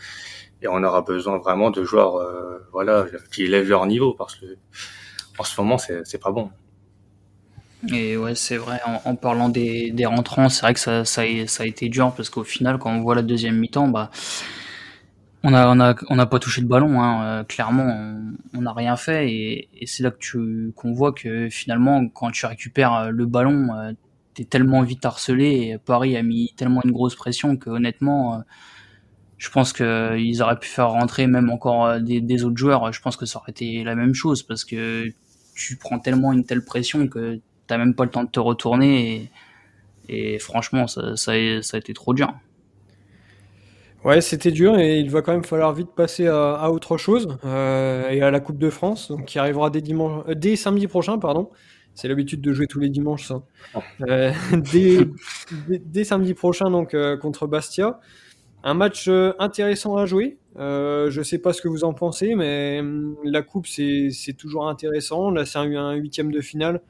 Et 0.60 0.68
on 0.68 0.82
aura 0.84 1.02
besoin 1.02 1.38
vraiment 1.38 1.70
de 1.70 1.82
joueurs, 1.82 2.24
voilà, 2.70 3.06
qui 3.32 3.42
élèvent 3.42 3.68
leur 3.68 3.84
niveau 3.86 4.14
parce 4.14 4.36
que 4.36 4.46
en 5.36 5.42
ce 5.42 5.60
moment, 5.60 5.76
c'est 5.76 6.22
pas 6.22 6.30
bon. 6.30 6.50
Et 7.92 8.16
ouais, 8.16 8.36
c'est 8.36 8.58
vrai, 8.58 8.78
en, 9.04 9.16
parlant 9.16 9.48
des, 9.48 9.90
des 9.90 10.06
rentrants, 10.06 10.48
c'est 10.48 10.62
vrai 10.62 10.74
que 10.74 10.78
ça, 10.78 11.04
ça, 11.04 11.22
a, 11.22 11.66
été 11.66 11.88
dur 11.88 12.12
parce 12.16 12.30
qu'au 12.30 12.44
final, 12.44 12.78
quand 12.78 12.92
on 12.92 13.00
voit 13.00 13.16
la 13.16 13.22
deuxième 13.22 13.56
mi-temps, 13.56 13.88
bah, 13.88 14.12
on 15.42 15.54
a, 15.54 15.66
on 15.68 15.80
a, 15.80 15.94
on 16.08 16.16
n'a 16.16 16.26
pas 16.26 16.38
touché 16.38 16.62
de 16.62 16.66
ballon, 16.66 17.00
hein. 17.00 17.40
Euh, 17.40 17.44
clairement, 17.44 18.16
on 18.54 18.60
n'a 18.60 18.72
rien 18.72 18.96
fait 18.96 19.30
et, 19.32 19.68
c'est 19.86 20.02
là 20.02 20.10
que 20.10 20.18
tu, 20.18 20.72
qu'on 20.76 20.92
voit 20.92 21.12
que 21.12 21.48
finalement, 21.50 22.06
quand 22.08 22.30
tu 22.30 22.46
récupères 22.46 22.94
euh, 22.94 23.10
le 23.10 23.26
ballon, 23.26 23.74
euh, 23.74 23.92
t'es 24.34 24.44
tellement 24.44 24.82
vite 24.82 25.04
harcelé 25.04 25.72
et 25.72 25.78
Paris 25.78 26.16
a 26.16 26.22
mis 26.22 26.52
tellement 26.56 26.80
une 26.84 26.92
grosse 26.92 27.14
pression 27.14 27.56
que 27.56 27.70
honnêtement, 27.70 28.42
je 29.38 29.50
pense 29.50 29.72
qu'ils 29.72 30.42
auraient 30.42 30.58
pu 30.58 30.68
faire 30.68 30.90
rentrer 30.90 31.26
même 31.26 31.50
encore 31.50 32.00
des, 32.00 32.20
des 32.20 32.44
autres 32.44 32.56
joueurs. 32.56 32.92
Je 32.92 33.00
pense 33.00 33.16
que 33.16 33.26
ça 33.26 33.38
aurait 33.38 33.50
été 33.50 33.84
la 33.84 33.94
même 33.94 34.14
chose 34.14 34.42
parce 34.42 34.64
que 34.64 35.12
tu 35.54 35.76
prends 35.76 35.98
tellement 35.98 36.32
une 36.32 36.44
telle 36.44 36.64
pression 36.64 37.08
que 37.08 37.40
t'as 37.66 37.78
même 37.78 37.94
pas 37.94 38.04
le 38.04 38.10
temps 38.10 38.24
de 38.24 38.30
te 38.30 38.40
retourner 38.40 39.30
et, 40.08 40.38
franchement 40.38 40.86
ça, 40.86 41.12
a, 41.28 41.34
été 41.34 41.94
trop 41.94 42.12
dur. 42.12 42.32
Ouais, 44.04 44.20
c'était 44.20 44.50
dur 44.50 44.78
et 44.78 44.98
il 44.98 45.10
va 45.10 45.22
quand 45.22 45.32
même 45.32 45.44
falloir 45.44 45.72
vite 45.72 45.90
passer 45.94 46.26
à, 46.26 46.70
autre 46.70 46.96
chose 46.96 47.38
euh, 47.44 48.10
et 48.10 48.20
à 48.20 48.30
la 48.30 48.40
Coupe 48.40 48.58
de 48.58 48.68
France, 48.68 49.12
qui 49.26 49.38
arrivera 49.38 49.70
dès 49.70 49.82
euh, 49.92 50.34
dès 50.34 50.56
samedi 50.56 50.88
prochain, 50.88 51.18
pardon. 51.18 51.50
C'est 51.94 52.08
l'habitude 52.08 52.40
de 52.40 52.52
jouer 52.52 52.66
tous 52.66 52.80
les 52.80 52.88
dimanches, 52.88 53.26
ça. 53.26 53.42
Euh, 54.08 54.32
dès, 54.72 55.08
dès, 55.68 56.04
samedi 56.04 56.34
prochain, 56.34 56.70
donc 56.70 56.96
contre 57.20 57.46
Bastia, 57.46 58.00
un 58.64 58.74
match 58.74 59.08
intéressant 59.38 59.96
à 59.96 60.06
jouer. 60.06 60.38
je 60.56 61.20
sais 61.22 61.38
pas 61.38 61.52
ce 61.52 61.60
que 61.60 61.68
vous 61.68 61.84
en 61.84 61.92
pensez, 61.92 62.34
mais 62.34 62.78
hum, 62.80 63.16
la 63.24 63.42
coupe 63.42 63.66
c'est 63.66 64.36
toujours 64.38 64.68
intéressant. 64.68 65.30
Là, 65.30 65.44
c'est 65.44 65.58
un, 65.58 65.70
un 65.74 65.94
huitième 65.94 66.32
de 66.32 66.40
finale 66.40 66.80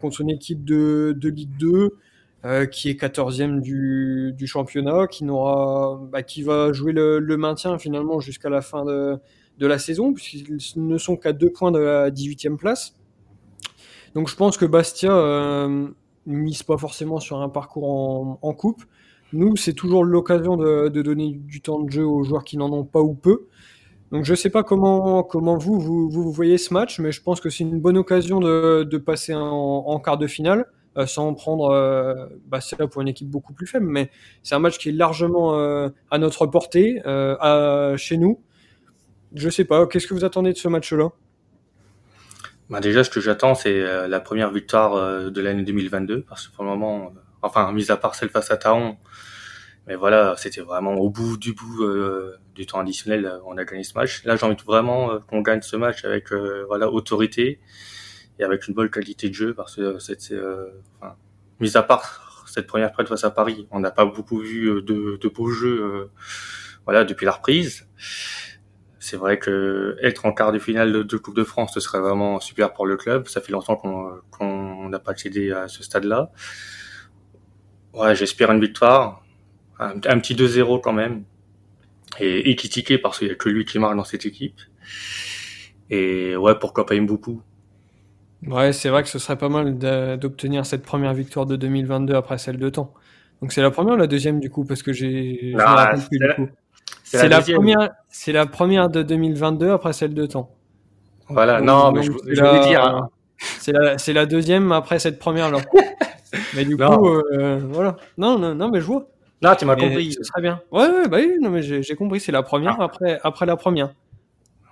contre 0.00 0.20
une 0.20 0.30
équipe 0.30 0.64
de, 0.64 1.14
de 1.16 1.28
Ligue 1.28 1.56
2 1.58 1.96
euh, 2.44 2.66
qui 2.66 2.88
est 2.88 3.00
14e 3.00 3.60
du, 3.60 4.32
du 4.36 4.46
championnat, 4.46 5.08
qui, 5.08 5.24
n'aura, 5.24 6.00
bah, 6.10 6.22
qui 6.22 6.42
va 6.42 6.72
jouer 6.72 6.92
le, 6.92 7.18
le 7.18 7.36
maintien 7.36 7.78
finalement 7.78 8.20
jusqu'à 8.20 8.48
la 8.48 8.62
fin 8.62 8.84
de, 8.84 9.18
de 9.58 9.66
la 9.66 9.78
saison, 9.78 10.12
puisqu'ils 10.12 10.58
ne 10.76 10.98
sont 10.98 11.16
qu'à 11.16 11.32
deux 11.32 11.50
points 11.50 11.72
de 11.72 11.80
la 11.80 12.10
18e 12.10 12.56
place. 12.56 12.94
Donc 14.18 14.28
je 14.28 14.34
pense 14.34 14.56
que 14.56 14.64
Bastia 14.64 15.12
euh, 15.12 15.86
mise 16.26 16.64
pas 16.64 16.76
forcément 16.76 17.20
sur 17.20 17.40
un 17.40 17.48
parcours 17.48 18.36
en, 18.42 18.52
coupe. 18.52 18.82
Nous, 19.32 19.54
c'est 19.54 19.74
toujours 19.74 20.02
l'occasion 20.02 20.56
de, 20.56 20.88
donner 20.88 21.34
du 21.34 21.60
temps 21.60 21.78
de 21.78 21.88
jeu 21.88 22.04
aux 22.04 22.24
joueurs 22.24 22.42
qui 22.42 22.56
n'en 22.56 22.72
ont 22.72 22.82
pas 22.82 22.98
ou 22.98 23.14
peu. 23.14 23.46
Donc 24.10 24.24
je 24.24 24.32
ne 24.32 24.36
sais 24.36 24.50
pas 24.50 24.64
comment, 24.64 25.22
vous, 25.56 25.78
vous, 26.10 26.32
voyez 26.32 26.58
ce 26.58 26.74
match, 26.74 26.98
mais 26.98 27.12
je 27.12 27.22
pense 27.22 27.40
que 27.40 27.48
c'est 27.48 27.62
une 27.62 27.78
bonne 27.78 27.96
occasion 27.96 28.40
de, 28.40 28.96
passer 28.96 29.34
en, 29.36 30.00
quart 30.00 30.18
de 30.18 30.26
finale, 30.26 30.66
euh, 30.96 31.06
sans 31.06 31.32
prendre 31.34 31.70
euh, 31.70 32.26
bah, 32.48 32.58
là 32.76 32.88
pour 32.88 33.00
une 33.02 33.08
équipe 33.08 33.28
beaucoup 33.28 33.52
plus 33.52 33.68
faible, 33.68 33.86
mais 33.86 34.10
c'est 34.42 34.56
un 34.56 34.58
match 34.58 34.78
qui 34.78 34.88
est 34.88 34.92
largement 34.92 35.54
euh, 35.54 35.90
à 36.10 36.18
notre 36.18 36.44
portée, 36.46 37.00
chez 37.96 38.16
nous. 38.16 38.40
Je 39.32 39.48
sais 39.48 39.64
pas, 39.64 39.86
qu'est-ce 39.86 40.08
que 40.08 40.14
vous 40.14 40.24
attendez 40.24 40.52
de 40.52 40.58
ce 40.58 40.66
match-là? 40.66 41.12
Bah 42.70 42.80
Déjà, 42.80 43.04
ce 43.04 43.10
que 43.10 43.20
j'attends, 43.20 43.54
c'est 43.54 43.80
euh, 43.80 44.08
la 44.08 44.20
première 44.20 44.50
victoire 44.50 45.30
de 45.30 45.40
l'année 45.40 45.62
2022, 45.64 46.22
parce 46.22 46.48
que 46.48 46.54
pour 46.54 46.64
le 46.64 46.70
moment, 46.70 47.12
enfin, 47.42 47.72
mis 47.72 47.90
à 47.90 47.96
part 47.96 48.14
celle 48.14 48.28
face 48.30 48.50
à 48.50 48.56
Taon, 48.56 48.96
mais 49.88 49.96
voilà, 49.96 50.34
c'était 50.36 50.60
vraiment 50.60 50.96
au 50.96 51.08
bout 51.08 51.38
du 51.38 51.54
bout 51.54 51.82
euh, 51.82 52.36
du 52.54 52.66
temps 52.66 52.78
additionnel, 52.78 53.24
euh, 53.24 53.38
on 53.46 53.56
a 53.56 53.64
gagné 53.64 53.84
ce 53.84 53.94
match. 53.94 54.22
Là, 54.26 54.36
j'ai 54.36 54.44
envie 54.44 54.56
vraiment 54.66 55.10
euh, 55.12 55.18
qu'on 55.18 55.40
gagne 55.40 55.62
ce 55.62 55.76
match 55.76 56.04
avec 56.04 56.30
voilà 56.68 56.90
autorité 56.90 57.58
et 58.38 58.44
avec 58.44 58.68
une 58.68 58.74
bonne 58.74 58.90
qualité 58.90 59.30
de 59.30 59.34
jeu 59.34 59.54
parce 59.54 59.76
que 59.76 59.98
c'est, 59.98 60.18
enfin, 61.00 61.16
mis 61.58 61.74
à 61.74 61.82
part 61.82 62.44
cette 62.46 62.66
première 62.66 62.92
prête 62.92 63.08
face 63.08 63.24
à 63.24 63.30
Paris, 63.30 63.66
on 63.70 63.80
n'a 63.80 63.90
pas 63.90 64.04
beaucoup 64.04 64.40
vu 64.40 64.82
de, 64.82 65.18
de 65.18 65.28
beaux 65.28 65.48
jeux, 65.48 66.10
voilà, 66.84 67.04
depuis 67.04 67.24
la 67.24 67.32
reprise. 67.32 67.88
C'est 69.08 69.16
vrai 69.16 69.38
que 69.38 69.96
être 70.02 70.26
en 70.26 70.32
quart 70.32 70.52
de 70.52 70.58
finale 70.58 70.92
de, 70.92 71.16
Coupe 71.16 71.34
de 71.34 71.44
France, 71.44 71.72
ce 71.72 71.80
serait 71.80 71.98
vraiment 71.98 72.40
super 72.40 72.74
pour 72.74 72.86
le 72.86 72.98
club. 72.98 73.26
Ça 73.26 73.40
fait 73.40 73.52
longtemps 73.52 73.76
qu'on 73.76 74.88
n'a 74.90 74.98
pas 74.98 75.12
accédé 75.12 75.50
à 75.50 75.66
ce 75.66 75.82
stade-là. 75.82 76.30
Ouais, 77.94 78.14
j'espère 78.14 78.52
une 78.52 78.60
victoire, 78.60 79.24
un, 79.78 79.98
petit 79.98 80.34
2-0 80.34 80.82
quand 80.82 80.92
même, 80.92 81.24
et 82.20 82.50
équitiqué 82.50 82.98
parce 82.98 83.18
qu'il 83.18 83.28
y 83.28 83.30
a 83.30 83.34
que 83.34 83.48
lui 83.48 83.64
qui 83.64 83.78
marque 83.78 83.96
dans 83.96 84.04
cette 84.04 84.26
équipe. 84.26 84.60
Et 85.88 86.36
ouais, 86.36 86.58
pourquoi 86.60 86.84
pas 86.84 86.98
beaucoup. 87.00 87.40
Ouais, 88.46 88.74
c'est 88.74 88.90
vrai 88.90 89.02
que 89.02 89.08
ce 89.08 89.18
serait 89.18 89.38
pas 89.38 89.48
mal 89.48 89.78
d'obtenir 90.18 90.66
cette 90.66 90.82
première 90.82 91.14
victoire 91.14 91.46
de 91.46 91.56
2022 91.56 92.14
après 92.14 92.36
celle 92.36 92.58
de 92.58 92.68
temps. 92.68 92.92
Donc 93.40 93.52
c'est 93.52 93.62
la 93.62 93.70
première 93.70 93.94
ou 93.94 93.96
la 93.96 94.06
deuxième 94.06 94.38
du 94.38 94.50
coup? 94.50 94.66
Parce 94.66 94.82
que 94.82 94.92
j'ai. 94.92 95.54
C'est 95.56 96.18
la, 96.18 96.36
première. 97.12 97.90
C'est 98.08 98.32
la 98.32 98.46
première 98.46 98.88
de 98.88 99.02
2022 99.02 99.70
après 99.70 99.92
celle 99.92 100.14
de 100.14 100.26
temps. 100.26 100.50
Voilà. 101.28 101.60
non, 101.60 101.92
mais 101.92 102.02
je, 102.02 102.10
voulais 102.10 102.66
dire. 102.66 102.84
Hein. 102.84 103.08
C'est 103.36 103.72
la, 103.72 103.98
c'est 103.98 104.12
la 104.12 104.26
deuxième 104.26 104.72
après 104.72 104.98
cette 104.98 105.18
première 105.18 105.50
là. 105.50 105.58
mais 106.54 106.64
du 106.64 106.76
coup, 106.76 106.82
euh, 106.82 107.60
voilà. 107.70 107.96
Non, 108.16 108.38
non, 108.38 108.54
non, 108.54 108.70
mais 108.70 108.80
je 108.80 108.86
vois. 108.86 109.06
Là, 109.40 109.54
tu 109.54 109.64
m'as 109.64 109.76
compris. 109.76 110.12
Ce 110.12 110.24
serait 110.24 110.42
bien. 110.42 110.60
Ouais, 110.72 110.88
ouais, 110.88 111.08
bah 111.08 111.18
oui, 111.20 111.36
non, 111.40 111.50
mais 111.50 111.62
j'ai 111.62 111.94
compris. 111.94 112.20
C'est 112.20 112.32
la 112.32 112.42
première 112.42 112.76
ah. 112.80 112.84
après, 112.84 113.20
après 113.22 113.46
la 113.46 113.56
première. 113.56 113.90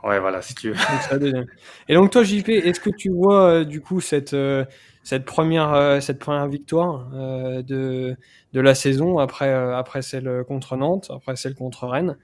Ouais, 0.03 0.21
voilà, 0.21 0.43
si 0.43 0.55
tu 0.55 0.73
veux. 0.73 1.47
Et 1.89 1.95
donc 1.95 2.11
toi, 2.11 2.23
JP, 2.23 2.49
est-ce 2.49 2.81
que 2.81 2.91
tu 2.91 3.11
vois 3.11 3.51
euh, 3.51 3.65
du 3.65 3.81
coup 3.81 4.01
cette 4.01 4.35
euh, 4.35 4.65
cette 5.07 5.25
première 5.25 5.73
euh, 5.73 6.01
cette 6.01 6.19
première 6.19 6.49
victoire 6.49 7.11
de 7.11 8.17
de 8.53 8.61
la 8.61 8.75
saison 8.75 9.19
après 9.19 9.53
après 9.53 10.03
celle 10.03 10.45
contre 10.49 10.77
Nantes, 10.77 11.11
après 11.15 11.37
celle 11.37 11.55
contre 11.55 11.87
Rennes, 11.87 12.17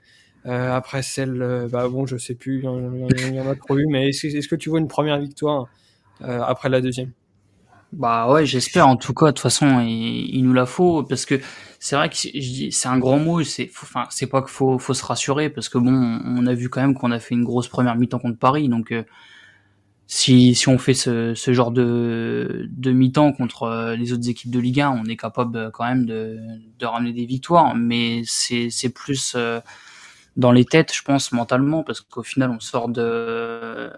après 0.44 1.02
celle 1.02 1.68
bah 1.70 1.88
bon, 1.88 2.06
je 2.06 2.16
sais 2.16 2.34
plus, 2.34 2.58
il 2.58 3.34
y, 3.34 3.40
en 3.40 3.48
a 3.48 3.54
trop 3.54 3.78
eu, 3.78 3.86
mais 3.88 4.08
est-ce 4.08 4.26
est 4.26 4.48
que 4.48 4.56
tu 4.56 4.68
vois 4.68 4.80
une 4.80 4.88
première 4.88 5.18
victoire 5.18 5.66
après 6.20 6.68
la 6.68 6.80
deuxième? 6.80 7.12
Bah 7.92 8.32
ouais, 8.32 8.46
j'espère 8.46 8.88
en 8.88 8.96
tout 8.96 9.12
cas. 9.12 9.26
De 9.26 9.30
toute 9.32 9.40
façon, 9.40 9.80
il, 9.80 10.42
nous 10.42 10.54
la 10.54 10.64
faut 10.64 11.02
parce 11.02 11.26
que 11.26 11.38
c'est 11.78 11.94
vrai 11.94 12.08
que 12.08 12.16
c'est 12.16 12.88
un 12.88 12.98
grand 12.98 13.18
mot. 13.18 13.42
C'est 13.44 13.70
enfin 13.82 14.06
c'est 14.10 14.26
pas 14.26 14.40
qu'il 14.40 14.50
faut 14.50 14.78
faut 14.78 14.94
se 14.94 15.04
rassurer 15.04 15.50
parce 15.50 15.68
que 15.68 15.76
bon, 15.76 15.92
on 16.24 16.46
a 16.46 16.54
vu 16.54 16.70
quand 16.70 16.80
même 16.80 16.94
qu'on 16.94 17.10
a 17.10 17.20
fait 17.20 17.34
une 17.34 17.44
grosse 17.44 17.68
première 17.68 17.94
mi-temps 17.96 18.18
contre 18.18 18.38
Paris. 18.38 18.68
Donc 18.70 18.92
euh, 18.92 19.04
si 20.14 20.54
si 20.54 20.68
on 20.68 20.78
fait 20.78 20.94
ce, 20.94 21.34
ce 21.34 21.52
genre 21.52 21.70
de 21.70 22.68
de 22.70 22.92
mi-temps 22.92 23.32
contre 23.32 23.64
euh, 23.64 23.96
les 23.96 24.12
autres 24.12 24.28
équipes 24.28 24.50
de 24.50 24.58
Ligue 24.60 24.80
1, 24.80 24.90
on 24.90 25.04
est 25.06 25.16
capable 25.16 25.56
euh, 25.56 25.70
quand 25.70 25.84
même 25.84 26.04
de 26.06 26.38
de 26.78 26.86
ramener 26.86 27.12
des 27.12 27.26
victoires. 27.26 27.74
Mais 27.74 28.22
c'est 28.26 28.70
plus 28.90 29.36
dans 30.36 30.52
les 30.52 30.64
têtes, 30.64 30.92
je 30.94 31.02
pense 31.02 31.32
mentalement 31.32 31.82
parce 31.82 32.00
qu'au 32.00 32.22
final 32.22 32.50
on 32.50 32.60
sort 32.60 32.88
de 32.88 33.90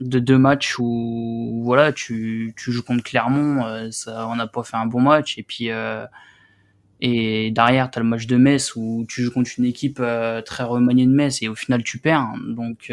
de 0.00 0.18
deux 0.18 0.38
matchs 0.38 0.78
où 0.78 1.60
voilà 1.64 1.92
tu, 1.92 2.54
tu 2.56 2.72
joues 2.72 2.82
contre 2.84 3.02
Clermont 3.02 3.66
euh, 3.66 3.88
ça 3.90 4.28
on 4.28 4.36
n'a 4.36 4.46
pas 4.46 4.62
fait 4.62 4.76
un 4.76 4.86
bon 4.86 5.00
match 5.00 5.38
et 5.38 5.42
puis 5.42 5.70
euh, 5.70 6.06
et 7.00 7.50
derrière 7.50 7.90
tu 7.90 7.98
as 7.98 8.02
le 8.02 8.08
match 8.08 8.26
de 8.26 8.36
Metz 8.36 8.76
où 8.76 9.04
tu 9.08 9.22
joues 9.22 9.32
contre 9.32 9.50
une 9.58 9.64
équipe 9.64 9.98
euh, 10.00 10.40
très 10.42 10.64
remaniée 10.64 11.06
de 11.06 11.10
Metz 11.10 11.42
et 11.42 11.48
au 11.48 11.56
final 11.56 11.82
tu 11.82 11.98
perds 11.98 12.32
donc 12.46 12.92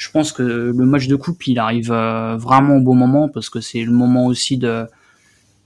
je 0.00 0.10
pense 0.10 0.32
que 0.32 0.42
le 0.42 0.86
match 0.86 1.08
de 1.08 1.16
coupe 1.16 1.46
il 1.46 1.58
arrive 1.58 1.92
vraiment 1.92 2.76
au 2.76 2.80
bon 2.80 2.94
moment 2.94 3.28
parce 3.28 3.50
que 3.50 3.60
c'est 3.60 3.84
le 3.84 3.92
moment 3.92 4.26
aussi 4.26 4.56
de 4.56 4.86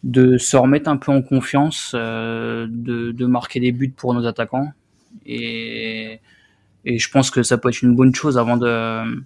de 0.02 0.36
se 0.38 0.56
remettre 0.56 0.90
un 0.90 0.96
peu 0.96 1.12
en 1.12 1.22
confiance 1.22 1.94
de, 1.94 2.66
de 3.12 3.26
marquer 3.26 3.60
des 3.60 3.70
buts 3.70 3.94
pour 3.96 4.12
nos 4.12 4.26
attaquants 4.26 4.72
et 5.24 6.20
et 6.84 6.98
je 6.98 7.10
pense 7.10 7.30
que 7.30 7.42
ça 7.42 7.58
peut 7.58 7.68
être 7.68 7.82
une 7.82 7.94
bonne 7.94 8.14
chose 8.14 8.36
avant 8.36 8.56
de 8.56 9.24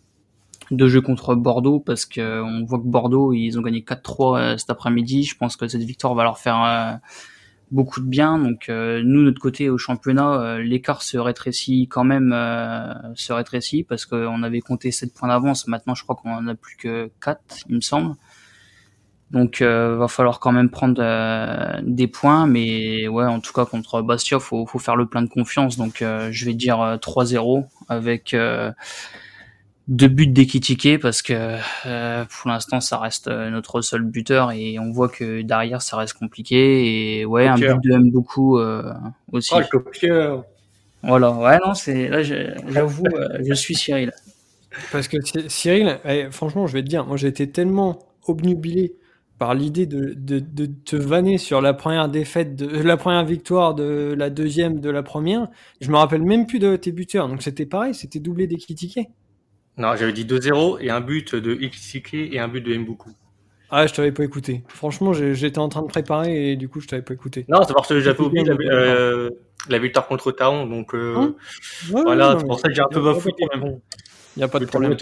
de 0.70 0.88
jeu 0.88 1.00
contre 1.00 1.34
Bordeaux 1.34 1.80
parce 1.80 2.04
que 2.04 2.20
euh, 2.20 2.44
on 2.44 2.64
voit 2.64 2.78
que 2.78 2.84
Bordeaux 2.86 3.32
ils 3.32 3.58
ont 3.58 3.62
gagné 3.62 3.80
4-3 3.80 4.38
euh, 4.38 4.56
cet 4.56 4.70
après-midi. 4.70 5.24
Je 5.24 5.36
pense 5.36 5.56
que 5.56 5.66
cette 5.68 5.82
victoire 5.82 6.14
va 6.14 6.24
leur 6.24 6.38
faire 6.38 6.62
euh, 6.62 6.92
beaucoup 7.70 8.00
de 8.00 8.06
bien. 8.06 8.38
Donc 8.38 8.68
nous 8.68 9.22
notre 9.22 9.40
côté 9.40 9.70
au 9.70 9.78
championnat, 9.78 10.58
l'écart 10.58 11.02
se 11.02 11.18
rétrécit 11.18 11.88
quand 11.88 12.04
même, 12.04 12.30
se 13.14 13.32
rétrécit 13.32 13.84
parce 13.84 14.06
qu'on 14.06 14.42
avait 14.42 14.60
compté 14.60 14.90
7 14.90 15.14
points 15.14 15.28
d'avance. 15.28 15.68
Maintenant 15.68 15.94
je 15.94 16.02
crois 16.02 16.16
qu'on 16.16 16.32
en 16.32 16.46
a 16.48 16.54
plus 16.54 16.76
que 16.76 17.10
4 17.20 17.40
il 17.68 17.76
me 17.76 17.80
semble. 17.80 18.14
Donc 19.30 19.60
va 19.60 20.08
falloir 20.08 20.40
quand 20.40 20.52
même 20.52 20.70
prendre 20.70 21.82
des 21.82 22.08
points, 22.08 22.46
mais 22.46 23.08
ouais 23.08 23.26
en 23.26 23.40
tout 23.40 23.52
cas 23.52 23.66
contre 23.66 24.00
Bastia 24.00 24.38
faut 24.38 24.64
faut 24.64 24.78
faire 24.78 24.96
le 24.96 25.06
plein 25.06 25.20
de 25.22 25.28
confiance. 25.28 25.76
Donc 25.76 25.98
je 25.98 26.44
vais 26.46 26.54
dire 26.54 26.78
3-0 26.78 27.66
avec 27.88 28.34
deux 29.88 30.08
buts 30.08 30.26
d'Ekitike 30.26 31.00
parce 31.00 31.22
que 31.22 31.58
euh, 31.86 32.24
pour 32.26 32.50
l'instant 32.50 32.80
ça 32.80 32.98
reste 32.98 33.28
euh, 33.28 33.48
notre 33.48 33.80
seul 33.80 34.02
buteur 34.02 34.52
et 34.52 34.78
on 34.78 34.90
voit 34.90 35.08
que 35.08 35.40
derrière 35.40 35.80
ça 35.80 35.96
reste 35.96 36.12
compliqué 36.12 37.20
et 37.20 37.24
ouais 37.24 37.46
un 37.46 37.56
but 37.56 37.82
de 37.82 37.92
M 37.94 38.10
beaucoup 38.10 38.58
euh, 38.58 38.92
aussi. 39.32 39.54
Oh 39.54 39.60
le 40.02 40.40
Voilà 41.02 41.30
ouais 41.30 41.58
non 41.64 41.72
c'est 41.72 42.08
là 42.08 42.22
j'avoue 42.22 43.04
je 43.40 43.54
suis 43.54 43.74
Cyril. 43.74 44.12
Parce 44.92 45.08
que 45.08 45.16
Cyril 45.48 45.98
eh, 46.04 46.30
franchement 46.30 46.66
je 46.66 46.74
vais 46.74 46.82
te 46.82 46.88
dire 46.88 47.06
moi 47.06 47.16
j'ai 47.16 47.28
été 47.28 47.50
tellement 47.50 47.98
obnubilé 48.26 48.92
par 49.38 49.54
l'idée 49.54 49.86
de, 49.86 50.14
de, 50.16 50.40
de, 50.40 50.66
te 50.66 50.96
vanner 50.96 51.38
sur 51.38 51.60
la 51.60 51.72
première 51.72 52.08
défaite, 52.08 52.56
de 52.56 52.66
la 52.82 52.96
première 52.96 53.24
victoire, 53.24 53.76
de 53.76 54.12
la 54.18 54.30
deuxième, 54.30 54.80
de 54.80 54.90
la 54.90 55.04
première. 55.04 55.46
Je 55.80 55.92
me 55.92 55.96
rappelle 55.96 56.22
même 56.22 56.44
plus 56.48 56.58
de 56.58 56.74
tes 56.74 56.90
buteurs. 56.90 57.28
Donc 57.28 57.42
c'était 57.42 57.64
pareil, 57.64 57.94
c'était 57.94 58.18
doublé 58.18 58.48
d'Ekitike. 58.48 58.98
Non, 59.78 59.94
j'avais 59.96 60.12
dit 60.12 60.24
2-0 60.24 60.78
et 60.80 60.90
un 60.90 61.00
but 61.00 61.34
de 61.34 61.54
Ikisike 61.54 62.14
et 62.14 62.38
un 62.38 62.48
but 62.48 62.60
de 62.60 62.76
Mbuku. 62.76 63.10
Ah, 63.70 63.86
je 63.86 63.92
t'avais 63.92 64.12
pas 64.12 64.24
écouté. 64.24 64.64
Franchement, 64.68 65.12
j'étais 65.12 65.58
en 65.58 65.68
train 65.68 65.82
de 65.82 65.88
préparer 65.88 66.52
et 66.52 66.56
du 66.56 66.68
coup, 66.68 66.80
je 66.80 66.88
t'avais 66.88 67.02
pas 67.02 67.14
écouté. 67.14 67.44
Non, 67.48 67.62
c'est 67.66 67.74
parce 67.74 67.88
que 67.88 68.00
j'avais 68.00 68.20
oublié 68.20 68.44
la, 68.44 68.54
euh, 68.54 69.30
la, 69.68 69.78
victoire 69.78 70.06
contre 70.06 70.32
Taon, 70.32 70.66
donc 70.66 70.94
euh, 70.94 71.14
hein 71.16 71.34
voilà, 71.90 72.36
c'est 72.38 72.46
pour 72.46 72.58
ça 72.58 72.68
que 72.68 72.74
j'ai 72.74 72.80
un 72.80 72.88
peu 72.90 73.02
bafouillé. 73.02 73.34
Il 74.36 74.40
n'y 74.40 74.44
a 74.44 74.48
pas 74.48 74.58
de 74.58 74.66
problème. 74.66 74.96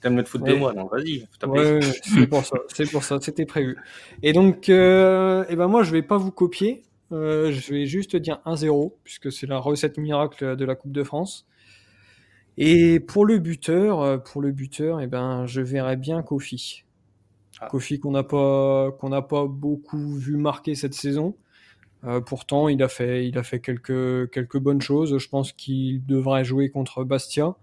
T'aimes 0.00 0.22
te 0.22 0.28
foutre 0.28 0.44
de 0.44 0.54
moi, 0.54 0.72
non, 0.72 0.86
vas-y. 0.86 1.26
Ouais, 1.46 1.80
c'est 1.82 2.26
pour 2.26 2.44
ça, 2.44 2.56
c'est 2.68 2.90
pour 2.90 3.02
ça, 3.02 3.18
c'était 3.20 3.46
prévu. 3.46 3.76
Et 4.22 4.32
donc, 4.32 4.68
euh, 4.68 5.44
eh 5.48 5.56
ben 5.56 5.66
moi, 5.66 5.82
je 5.82 5.90
vais 5.90 6.02
pas 6.02 6.18
vous 6.18 6.30
copier. 6.30 6.84
Euh, 7.12 7.52
je 7.52 7.72
vais 7.72 7.86
juste 7.86 8.16
dire 8.16 8.40
1-0, 8.44 8.92
puisque 9.02 9.32
c'est 9.32 9.46
la 9.46 9.58
recette 9.58 9.96
miracle 9.96 10.56
de 10.56 10.64
la 10.64 10.74
Coupe 10.74 10.92
de 10.92 11.02
France. 11.02 11.46
Et 12.58 13.00
pour 13.00 13.26
le 13.26 13.38
buteur, 13.38 14.00
euh, 14.00 14.18
pour 14.18 14.40
le 14.40 14.50
buteur, 14.50 15.00
eh 15.00 15.06
ben, 15.06 15.46
je 15.46 15.60
verrais 15.60 15.96
bien 15.96 16.22
Kofi. 16.22 16.84
Ah. 17.60 17.68
Kofi 17.68 18.00
qu'on 18.00 18.12
n'a 18.12 18.22
pas, 18.22 18.92
qu'on 18.92 19.10
n'a 19.10 19.22
pas 19.22 19.46
beaucoup 19.46 20.14
vu 20.14 20.36
marquer 20.36 20.74
cette 20.74 20.94
saison. 20.94 21.36
Euh, 22.04 22.20
pourtant, 22.20 22.68
il 22.68 22.82
a 22.82 22.88
fait, 22.88 23.26
il 23.28 23.36
a 23.36 23.42
fait 23.42 23.60
quelques, 23.60 24.30
quelques 24.30 24.58
bonnes 24.58 24.80
choses. 24.80 25.18
Je 25.18 25.28
pense 25.28 25.52
qu'il 25.52 26.04
devrait 26.06 26.44
jouer 26.44 26.70
contre 26.70 27.04
Bastia 27.04 27.56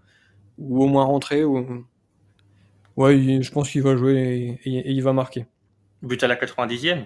ou 0.58 0.84
au 0.84 0.86
moins 0.86 1.04
rentrer. 1.04 1.44
Ou... 1.44 1.84
Ouais, 2.96 3.42
je 3.42 3.50
pense 3.50 3.70
qu'il 3.70 3.82
va 3.82 3.96
jouer 3.96 4.60
et, 4.64 4.90
il 4.92 5.02
va 5.02 5.12
marquer. 5.12 5.46
But 6.02 6.22
à 6.22 6.28
la 6.28 6.36
90e. 6.36 7.04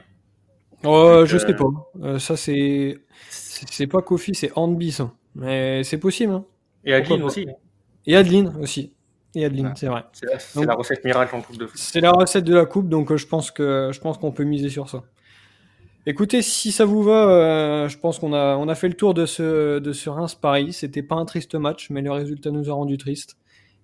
Oh, 0.85 1.25
je 1.25 1.39
sais 1.39 1.55
euh, 1.55 2.13
pas. 2.13 2.19
ça 2.19 2.37
c'est, 2.37 2.99
c'est 3.31 3.87
pas 3.87 4.03
Kofi, 4.03 4.35
c'est 4.35 4.53
Handbis. 4.57 4.99
Mais 5.35 5.83
c'est 5.85 5.99
possible. 5.99 6.33
Hein. 6.33 6.45
Et 6.85 6.93
Adeline 6.93 7.23
aussi. 7.23 7.47
Et 8.07 8.17
Adeline 8.17 8.55
aussi. 8.61 8.93
Et 9.35 9.45
Adeline, 9.45 9.73
c'est 9.77 9.87
vrai. 9.87 10.05
C'est 10.13 10.65
la, 10.65 10.75
recette 10.75 11.05
miracle 11.05 11.37
en 11.37 11.43
Coupe 11.43 11.59
de 11.59 11.67
France. 11.67 11.91
C'est 11.93 12.01
la 12.01 12.13
recette 12.13 12.45
de 12.45 12.55
la 12.55 12.65
Coupe, 12.65 12.89
donc 12.89 13.13
euh, 13.13 13.17
je 13.17 13.27
pense 13.27 13.51
que 13.51 13.91
je 13.93 14.01
pense 14.01 14.19
qu'on 14.19 14.33
peut 14.33 14.45
miser 14.45 14.71
sur 14.71 14.89
ça. 14.89 15.05
Écoutez, 16.07 16.41
si 16.41 16.73
ça 16.73 16.87
vous 16.87 17.03
va, 17.03 17.29
euh, 17.29 17.89
je 17.89 17.99
pense 17.99 18.19
qu'on 18.19 18.33
a, 18.33 18.57
on 18.57 18.69
a 18.69 18.75
fait 18.75 18.89
le 18.89 18.95
tour 18.95 19.13
de 19.13 19.27
ce, 19.27 19.79
de 19.79 19.93
ce 19.93 20.09
Reims-Paris. 20.09 20.73
C'était 20.73 21.03
pas 21.03 21.17
un 21.17 21.27
triste 21.27 21.55
match, 21.55 21.91
mais 21.91 22.01
le 22.01 22.11
résultat 22.11 22.51
nous 22.51 22.71
a 22.71 22.73
rendu 22.73 22.97
triste. 22.97 23.37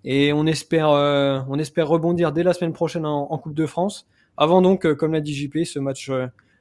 Et 0.04 0.32
on 0.32 0.46
espère, 0.46 0.88
euh, 0.90 1.40
on 1.48 1.58
espère 1.58 1.88
rebondir 1.88 2.32
dès 2.32 2.42
la 2.42 2.54
semaine 2.54 2.72
prochaine 2.72 3.04
en, 3.04 3.36
Coupe 3.38 3.54
de 3.54 3.66
France. 3.66 4.06
Avant 4.38 4.62
donc, 4.62 4.92
comme 4.94 5.12
l'a 5.12 5.20
dit 5.20 5.34
JP, 5.34 5.64
ce 5.64 5.78
match 5.78 6.10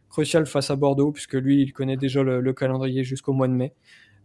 crucial 0.09 0.45
face 0.45 0.69
à 0.69 0.75
Bordeaux, 0.75 1.11
puisque 1.11 1.33
lui, 1.33 1.61
il 1.61 1.71
connaît 1.71 1.97
déjà 1.97 2.21
le 2.21 2.53
calendrier 2.53 3.03
jusqu'au 3.03 3.31
mois 3.31 3.47
de 3.47 3.53
mai. 3.53 3.73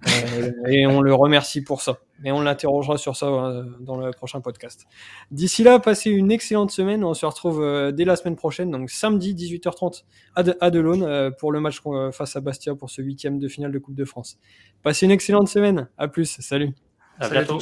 Euh, 0.07 0.53
et 0.69 0.87
on 0.87 1.01
le 1.01 1.13
remercie 1.15 1.63
pour 1.63 1.83
ça. 1.83 1.99
Et 2.25 2.33
on 2.33 2.41
l'interrogera 2.41 2.99
sur 2.99 3.17
ça 3.17 3.27
euh, 3.27 3.65
dans 3.81 3.97
le 3.97 4.11
prochain 4.13 4.41
podcast. 4.41 4.87
D'ici 5.31 5.63
là, 5.63 5.79
passez 5.79 6.11
une 6.11 6.31
excellente 6.31 6.71
semaine. 6.71 7.05
On 7.05 7.15
se 7.15 7.27
retrouve 7.27 7.63
euh, 7.63 7.93
dès 7.93 8.05
la 8.05 8.17
semaine 8.17 8.37
prochaine, 8.37 8.71
donc 8.71 8.91
samedi 8.91 9.35
18h30 9.35 10.05
à, 10.35 10.43
de, 10.43 10.57
à 10.61 11.31
pour 11.33 11.53
le 11.53 11.61
match 11.61 11.81
face 12.13 12.37
à 12.37 12.41
Bastia 12.41 12.75
pour 12.75 12.91
ce 12.91 13.03
huitième 13.03 13.39
de 13.39 13.49
finale 13.49 13.73
de 13.73 13.79
Coupe 13.79 13.97
de 13.97 14.05
France. 14.05 14.39
Passez 14.83 15.07
une 15.07 15.13
excellente 15.13 15.49
semaine. 15.49 15.89
À 15.99 16.09
plus. 16.09 16.37
Salut. 16.41 16.75
À 17.19 17.29
bientôt. 17.29 17.59